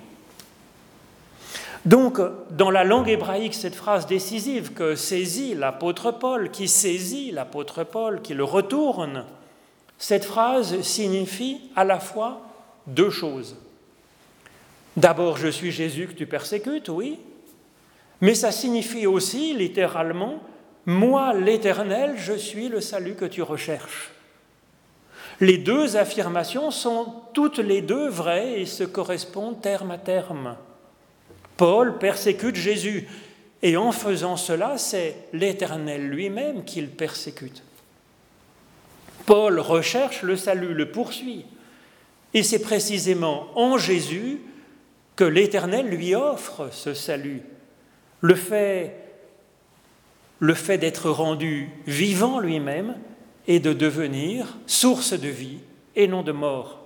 Donc, 1.85 2.18
dans 2.51 2.70
la 2.70 2.83
langue 2.83 3.11
hébraïque, 3.11 3.55
cette 3.55 3.75
phrase 3.75 4.07
décisive 4.07 4.73
que 4.73 4.94
saisit 4.94 5.55
l'apôtre 5.55 6.12
Paul, 6.12 6.51
qui 6.51 6.66
saisit 6.66 7.31
l'apôtre 7.31 7.85
Paul, 7.85 8.23
qui 8.23 8.33
le 8.33 8.44
retourne, 8.44 9.27
cette 9.99 10.25
phrase 10.25 10.81
signifie 10.81 11.61
à 11.77 11.85
la 11.85 12.01
fois 12.01 12.40
deux 12.87 13.11
choses. 13.11 13.57
D'abord, 14.97 15.37
je 15.37 15.49
suis 15.49 15.73
Jésus 15.73 16.07
que 16.07 16.14
tu 16.14 16.27
persécutes, 16.27 16.88
oui, 16.88 17.18
mais 18.20 18.35
ça 18.35 18.53
signifie 18.53 19.07
aussi, 19.07 19.53
littéralement, 19.53 20.40
moi, 20.87 21.35
l'Éternel, 21.35 22.14
je 22.16 22.33
suis 22.33 22.68
le 22.68 22.81
salut 22.81 23.14
que 23.14 23.25
tu 23.25 23.42
recherches. 23.42 24.12
Les 25.40 25.59
deux 25.59 25.97
affirmations 25.97 26.70
sont 26.70 27.12
toutes 27.33 27.59
les 27.59 27.83
deux 27.83 28.09
vraies 28.09 28.61
et 28.61 28.66
se 28.66 28.85
correspondent 28.85 29.61
terme 29.61 29.90
à 29.90 29.99
terme. 29.99 30.57
Paul 31.56 31.98
persécute 31.98 32.56
Jésus, 32.56 33.08
et 33.62 33.76
en 33.76 33.92
faisant 33.92 34.36
cela, 34.36 34.76
c'est 34.76 35.16
l'Éternel 35.32 36.08
lui-même 36.08 36.64
qu'il 36.64 36.88
persécute. 36.88 37.62
Paul 39.26 39.58
recherche 39.58 40.22
le 40.22 40.36
salut, 40.36 40.74
le 40.74 40.90
poursuit, 40.90 41.46
et 42.34 42.42
c'est 42.42 42.60
précisément 42.60 43.46
en 43.54 43.78
Jésus 43.78 44.40
que 45.16 45.24
l'Éternel 45.24 45.86
lui 45.86 46.14
offre 46.14 46.68
ce 46.72 46.92
salut. 46.92 47.42
Le 48.20 48.34
fait, 48.34 48.96
le 50.40 50.54
fait 50.54 50.78
d'être 50.78 51.08
rendu 51.08 51.70
vivant 51.86 52.40
lui-même 52.40 52.96
et 53.46 53.60
de 53.60 53.72
devenir 53.72 54.58
source 54.66 55.12
de 55.12 55.28
vie 55.28 55.60
et 55.94 56.08
non 56.08 56.22
de 56.22 56.32
mort. 56.32 56.80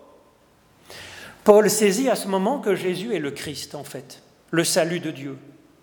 Paul 1.45 1.71
saisit 1.71 2.11
à 2.11 2.17
ce 2.17 2.29
moment 2.29 2.59
que 2.61 2.75
Jésus 2.75 3.15
est 3.15 3.21
le 3.21 3.31
Christ, 3.31 3.75
en 3.75 3.85
fait, 3.85 4.23
le 4.51 4.65
salut 4.65 5.01
de 5.01 5.11
Dieu, 5.11 5.37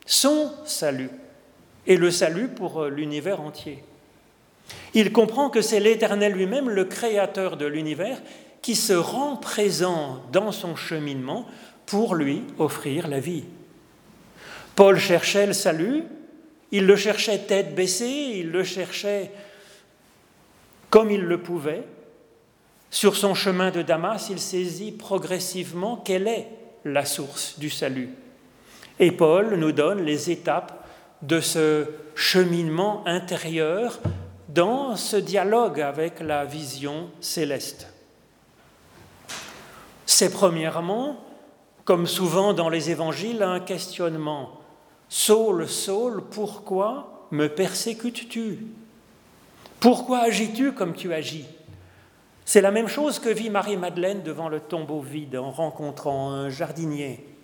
son 0.06 0.51
salut, 0.65 1.10
et 1.88 1.97
le 1.97 2.12
salut 2.12 2.47
pour 2.47 2.84
euh, 2.84 2.89
l'univers 2.89 3.41
entier. 3.41 3.84
Il 4.93 5.12
comprend 5.12 5.49
que 5.49 5.62
c'est 5.62 5.80
l'Éternel 5.80 6.34
lui-même, 6.34 6.69
le 6.69 6.86
Créateur 6.86 7.58
de 7.58 7.65
l'univers, 7.65 8.21
qui 8.62 8.75
se 8.75 8.93
rend 8.93 9.36
présent 9.36 10.23
dans 10.32 10.51
son 10.51 10.75
cheminement 10.75 11.45
pour 11.86 12.15
lui 12.15 12.41
offrir 12.58 13.08
la 13.08 13.19
vie. 13.19 13.43
Paul 14.75 14.99
cherchait 14.99 15.45
le 15.45 15.54
salut, 15.54 16.04
il 16.71 16.88
le 16.88 16.95
cherchait 16.95 17.38
tête 17.39 17.75
baissée, 17.75 18.34
il 18.38 18.51
le 18.51 18.63
cherchait 18.63 19.32
comme 20.89 21.12
il 21.12 21.21
le 21.21 21.41
pouvait. 21.41 21.84
Sur 22.89 23.15
son 23.15 23.36
chemin 23.36 23.71
de 23.71 23.82
Damas, 23.82 24.28
il 24.30 24.39
saisit 24.39 24.91
progressivement 24.91 25.97
quelle 25.97 26.28
est 26.28 26.47
la 26.86 27.06
source 27.06 27.60
du 27.60 27.69
salut. 27.69 28.10
Et 28.99 29.12
Paul 29.12 29.55
nous 29.55 29.71
donne 29.71 30.03
les 30.03 30.31
étapes 30.31 30.88
de 31.21 31.39
ce 31.39 31.88
cheminement 32.15 33.05
intérieur 33.05 33.99
dans 34.49 34.95
ce 34.95 35.17
dialogue 35.17 35.81
avec 35.81 36.21
la 36.21 36.45
vision 36.45 37.10
céleste. 37.19 37.91
C'est 40.05 40.31
premièrement, 40.31 41.17
comme 41.84 42.08
souvent 42.08 42.53
dans 42.53 42.69
les 42.69 42.89
évangiles, 42.89 43.43
un 43.43 43.60
questionnement. 43.60 44.62
Saul, 45.10 45.67
Saul, 45.67 46.23
pourquoi 46.31 47.27
me 47.31 47.47
persécutes-tu? 47.47 48.65
Pourquoi 49.79 50.19
agis-tu 50.19 50.71
comme 50.71 50.93
tu 50.93 51.13
agis? 51.13 51.45
C'est 52.45 52.62
la 52.62 52.71
même 52.71 52.88
chose 52.88 53.19
que 53.19 53.29
vit 53.29 53.49
Marie-Madeleine 53.49 54.23
devant 54.23 54.47
le 54.47 54.60
tombeau 54.60 55.01
vide 55.01 55.36
en 55.36 55.51
rencontrant 55.51 56.29
un 56.29 56.49
jardinier. 56.49 57.34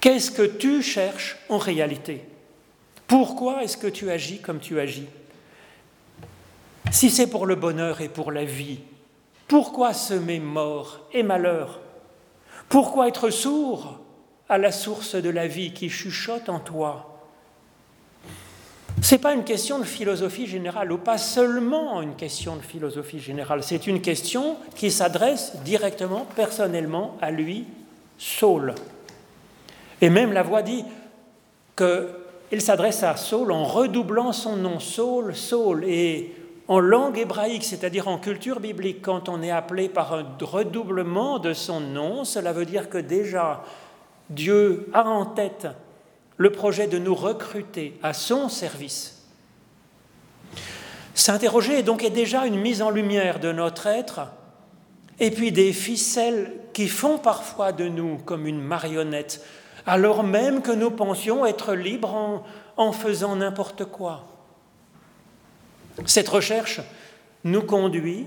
Qu'est-ce 0.00 0.30
que 0.30 0.42
tu 0.42 0.82
cherches 0.82 1.36
en 1.48 1.58
réalité? 1.58 2.24
Pourquoi 3.06 3.62
est-ce 3.62 3.76
que 3.76 3.86
tu 3.86 4.10
agis 4.10 4.40
comme 4.40 4.60
tu 4.60 4.80
agis? 4.80 5.08
Si 6.90 7.10
c'est 7.10 7.26
pour 7.26 7.46
le 7.46 7.54
bonheur 7.54 8.00
et 8.00 8.08
pour 8.08 8.32
la 8.32 8.44
vie, 8.44 8.80
pourquoi 9.48 9.94
semer 9.94 10.40
mort 10.40 11.00
et 11.12 11.22
malheur? 11.22 11.80
Pourquoi 12.68 13.08
être 13.08 13.30
sourd 13.30 14.00
à 14.48 14.58
la 14.58 14.72
source 14.72 15.14
de 15.14 15.30
la 15.30 15.46
vie 15.46 15.72
qui 15.72 15.88
chuchote 15.88 16.48
en 16.48 16.60
toi? 16.60 17.12
Ce 19.02 19.14
n'est 19.14 19.20
pas 19.20 19.34
une 19.34 19.44
question 19.44 19.78
de 19.78 19.84
philosophie 19.84 20.46
générale, 20.46 20.90
ou 20.90 20.98
pas 20.98 21.18
seulement 21.18 22.00
une 22.02 22.16
question 22.16 22.56
de 22.56 22.62
philosophie 22.62 23.20
générale, 23.20 23.62
c'est 23.62 23.86
une 23.86 24.00
question 24.00 24.56
qui 24.74 24.90
s'adresse 24.90 25.52
directement, 25.64 26.26
personnellement 26.34 27.16
à 27.20 27.30
lui, 27.30 27.66
Saul. 28.18 28.74
Et 30.00 30.10
même 30.10 30.32
la 30.32 30.42
voix 30.42 30.62
dit 30.62 30.84
qu'il 31.76 32.60
s'adresse 32.60 33.02
à 33.02 33.16
Saul 33.16 33.52
en 33.52 33.64
redoublant 33.64 34.32
son 34.32 34.56
nom, 34.56 34.78
Saul, 34.78 35.34
Saul, 35.34 35.84
et 35.84 36.34
en 36.68 36.80
langue 36.80 37.18
hébraïque, 37.18 37.64
c'est-à-dire 37.64 38.08
en 38.08 38.18
culture 38.18 38.60
biblique, 38.60 39.00
quand 39.02 39.28
on 39.28 39.42
est 39.42 39.50
appelé 39.50 39.88
par 39.88 40.14
un 40.14 40.26
redoublement 40.40 41.38
de 41.38 41.52
son 41.52 41.80
nom, 41.80 42.24
cela 42.24 42.52
veut 42.52 42.64
dire 42.64 42.90
que 42.90 42.98
déjà 42.98 43.62
Dieu 44.30 44.88
a 44.92 45.04
en 45.04 45.26
tête 45.26 45.68
le 46.36 46.50
projet 46.50 46.86
de 46.86 46.98
nous 46.98 47.14
recruter 47.14 47.98
à 48.02 48.12
son 48.12 48.48
service. 48.48 49.24
S'interroger 51.14 51.82
donc 51.82 52.04
déjà 52.12 52.46
une 52.46 52.60
mise 52.60 52.82
en 52.82 52.90
lumière 52.90 53.40
de 53.40 53.52
notre 53.52 53.86
être, 53.86 54.28
et 55.18 55.30
puis 55.30 55.52
des 55.52 55.72
ficelles 55.72 56.52
qui 56.74 56.88
font 56.88 57.16
parfois 57.16 57.72
de 57.72 57.88
nous 57.88 58.18
comme 58.18 58.46
une 58.46 58.60
marionnette, 58.60 59.42
alors 59.86 60.24
même 60.24 60.62
que 60.62 60.72
nous 60.72 60.90
pensions 60.90 61.46
être 61.46 61.74
libres 61.74 62.42
en, 62.76 62.92
faisant 62.92 63.36
n'importe 63.36 63.84
quoi. 63.84 64.26
Cette 66.04 66.28
recherche 66.28 66.80
nous 67.44 67.62
conduit 67.62 68.26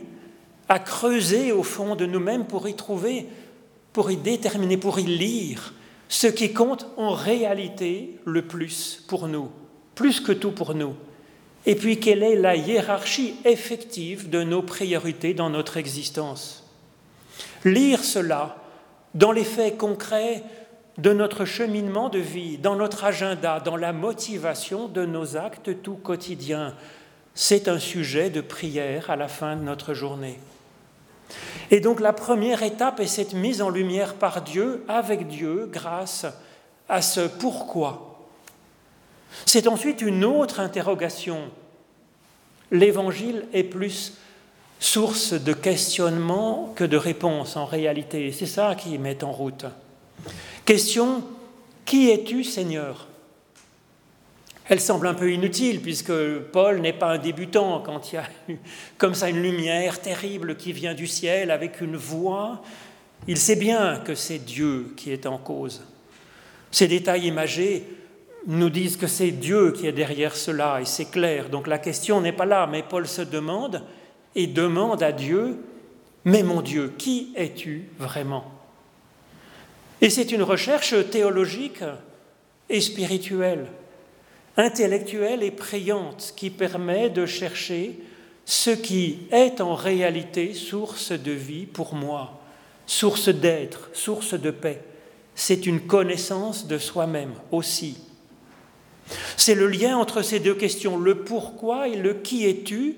à 0.69 0.79
creuser 0.79 1.51
au 1.51 1.63
fond 1.63 1.95
de 1.95 2.05
nous-mêmes 2.05 2.45
pour 2.45 2.67
y 2.67 2.75
trouver, 2.75 3.27
pour 3.91 4.09
y 4.09 4.17
déterminer, 4.17 4.77
pour 4.77 4.99
y 4.99 5.03
lire 5.03 5.73
ce 6.07 6.27
qui 6.27 6.53
compte 6.53 6.87
en 6.97 7.11
réalité 7.11 8.19
le 8.25 8.41
plus 8.41 9.03
pour 9.07 9.27
nous, 9.27 9.51
plus 9.95 10.21
que 10.21 10.31
tout 10.31 10.51
pour 10.51 10.73
nous. 10.73 10.95
Et 11.65 11.75
puis 11.75 11.99
quelle 11.99 12.23
est 12.23 12.35
la 12.35 12.55
hiérarchie 12.55 13.35
effective 13.43 14.29
de 14.29 14.43
nos 14.43 14.61
priorités 14.61 15.33
dans 15.33 15.49
notre 15.49 15.77
existence? 15.77 16.65
Lire 17.65 18.03
cela 18.03 18.55
dans 19.13 19.31
les 19.31 19.43
faits 19.43 19.77
concrets 19.77 20.43
de 20.99 21.13
notre 21.13 21.45
cheminement 21.45 22.09
de 22.09 22.19
vie, 22.19 22.57
dans 22.57 22.75
notre 22.75 23.05
agenda, 23.05 23.61
dans 23.61 23.77
la 23.77 23.93
motivation 23.93 24.87
de 24.89 25.05
nos 25.05 25.37
actes 25.37 25.81
tout 25.81 25.95
quotidiens, 25.95 26.75
c'est 27.33 27.69
un 27.69 27.79
sujet 27.79 28.29
de 28.29 28.41
prière 28.41 29.09
à 29.09 29.15
la 29.15 29.29
fin 29.29 29.55
de 29.55 29.61
notre 29.61 29.93
journée. 29.93 30.37
Et 31.71 31.79
donc 31.79 32.01
la 32.01 32.11
première 32.11 32.63
étape 32.63 32.99
est 32.99 33.07
cette 33.07 33.33
mise 33.33 33.61
en 33.61 33.69
lumière 33.69 34.15
par 34.15 34.41
Dieu, 34.41 34.83
avec 34.89 35.27
Dieu, 35.27 35.69
grâce 35.71 36.25
à 36.89 37.01
ce 37.01 37.21
pourquoi. 37.21 38.27
C'est 39.45 39.67
ensuite 39.67 40.01
une 40.01 40.25
autre 40.25 40.59
interrogation. 40.59 41.43
L'évangile 42.71 43.45
est 43.53 43.63
plus 43.63 44.17
source 44.81 45.33
de 45.33 45.53
questionnement 45.53 46.73
que 46.75 46.83
de 46.83 46.97
réponse 46.97 47.55
en 47.55 47.65
réalité. 47.65 48.33
C'est 48.33 48.45
ça 48.45 48.75
qui 48.75 48.97
met 48.97 49.23
en 49.23 49.31
route. 49.31 49.65
Question, 50.65 51.23
qui 51.85 52.09
es-tu 52.09 52.43
Seigneur? 52.43 53.07
Elle 54.67 54.79
semble 54.79 55.07
un 55.07 55.15
peu 55.15 55.31
inutile 55.31 55.81
puisque 55.81 56.13
Paul 56.51 56.79
n'est 56.79 56.93
pas 56.93 57.13
un 57.13 57.17
débutant 57.17 57.81
quand 57.83 58.11
il 58.11 58.15
y 58.15 58.17
a 58.19 58.29
comme 58.99 59.15
ça 59.15 59.29
une 59.29 59.41
lumière 59.41 59.99
terrible 59.99 60.57
qui 60.57 60.73
vient 60.73 60.93
du 60.93 61.07
ciel 61.07 61.49
avec 61.49 61.81
une 61.81 61.95
voix. 61.95 62.61
Il 63.27 63.37
sait 63.37 63.55
bien 63.55 63.99
que 63.99 64.13
c'est 64.13 64.37
Dieu 64.37 64.93
qui 64.95 65.11
est 65.11 65.25
en 65.25 65.39
cause. 65.39 65.83
Ces 66.69 66.87
détails 66.87 67.25
imagés 67.25 67.83
nous 68.45 68.69
disent 68.69 68.95
que 68.95 69.07
c'est 69.07 69.31
Dieu 69.31 69.71
qui 69.71 69.87
est 69.87 69.91
derrière 69.91 70.35
cela 70.35 70.79
et 70.79 70.85
c'est 70.85 71.09
clair. 71.09 71.49
Donc 71.49 71.65
la 71.65 71.79
question 71.79 72.21
n'est 72.21 72.31
pas 72.31 72.45
là, 72.45 72.67
mais 72.67 72.83
Paul 72.83 73.07
se 73.07 73.23
demande 73.23 73.83
et 74.35 74.45
demande 74.45 75.01
à 75.01 75.11
Dieu, 75.11 75.57
mais 76.25 76.43
mon 76.43 76.61
Dieu, 76.61 76.93
qui 76.95 77.33
es-tu 77.35 77.89
vraiment? 77.97 78.58
Et 80.01 80.09
c'est 80.09 80.31
une 80.31 80.43
recherche 80.43 80.95
théologique 81.09 81.83
et 82.69 82.81
spirituelle 82.81 83.67
intellectuelle 84.59 85.41
et 85.41 85.51
priante 85.51 86.33
qui 86.35 86.49
permet 86.49 87.09
de 87.09 87.25
chercher 87.25 87.97
ce 88.45 88.71
qui 88.71 89.19
est 89.31 89.61
en 89.61 89.73
réalité 89.73 90.53
source 90.53 91.11
de 91.11 91.31
vie 91.31 91.65
pour 91.65 91.93
moi, 91.93 92.41
source 92.85 93.29
d'être, 93.29 93.89
source 93.93 94.33
de 94.33 94.51
paix. 94.51 94.81
C'est 95.33 95.65
une 95.65 95.81
connaissance 95.81 96.67
de 96.67 96.77
soi-même 96.77 97.33
aussi. 97.51 97.99
C'est 99.37 99.55
le 99.55 99.67
lien 99.67 99.97
entre 99.97 100.21
ces 100.21 100.41
deux 100.41 100.55
questions, 100.55 100.97
le 100.97 101.23
pourquoi 101.23 101.87
et 101.87 101.95
le 101.95 102.15
qui 102.15 102.45
es-tu, 102.45 102.97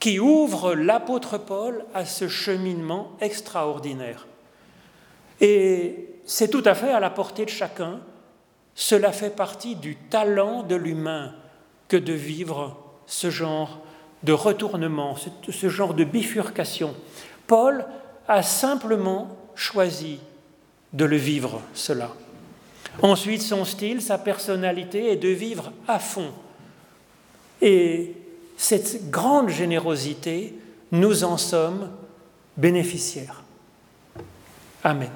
qui 0.00 0.18
ouvre 0.18 0.74
l'apôtre 0.74 1.36
Paul 1.36 1.84
à 1.92 2.06
ce 2.06 2.28
cheminement 2.28 3.12
extraordinaire. 3.20 4.26
Et 5.42 6.20
c'est 6.24 6.48
tout 6.48 6.62
à 6.64 6.74
fait 6.74 6.90
à 6.90 7.00
la 7.00 7.10
portée 7.10 7.44
de 7.44 7.50
chacun 7.50 8.00
cela 8.74 9.12
fait 9.12 9.30
partie 9.30 9.76
du 9.76 9.96
talent 9.96 10.62
de 10.62 10.76
l'humain 10.76 11.34
que 11.88 11.96
de 11.96 12.12
vivre 12.12 12.76
ce 13.06 13.30
genre 13.30 13.80
de 14.22 14.32
retournement, 14.32 15.16
ce 15.50 15.68
genre 15.68 15.94
de 15.94 16.04
bifurcation. 16.04 16.94
Paul 17.46 17.84
a 18.28 18.42
simplement 18.42 19.36
choisi 19.54 20.20
de 20.92 21.04
le 21.04 21.16
vivre, 21.16 21.60
cela. 21.74 22.10
Ensuite, 23.02 23.42
son 23.42 23.64
style, 23.64 24.00
sa 24.00 24.18
personnalité 24.18 25.12
est 25.12 25.16
de 25.16 25.28
vivre 25.28 25.72
à 25.88 25.98
fond. 25.98 26.30
Et 27.60 28.14
cette 28.56 29.10
grande 29.10 29.48
générosité, 29.48 30.54
nous 30.92 31.24
en 31.24 31.36
sommes 31.36 31.90
bénéficiaires. 32.56 33.42
Amen. 34.84 35.10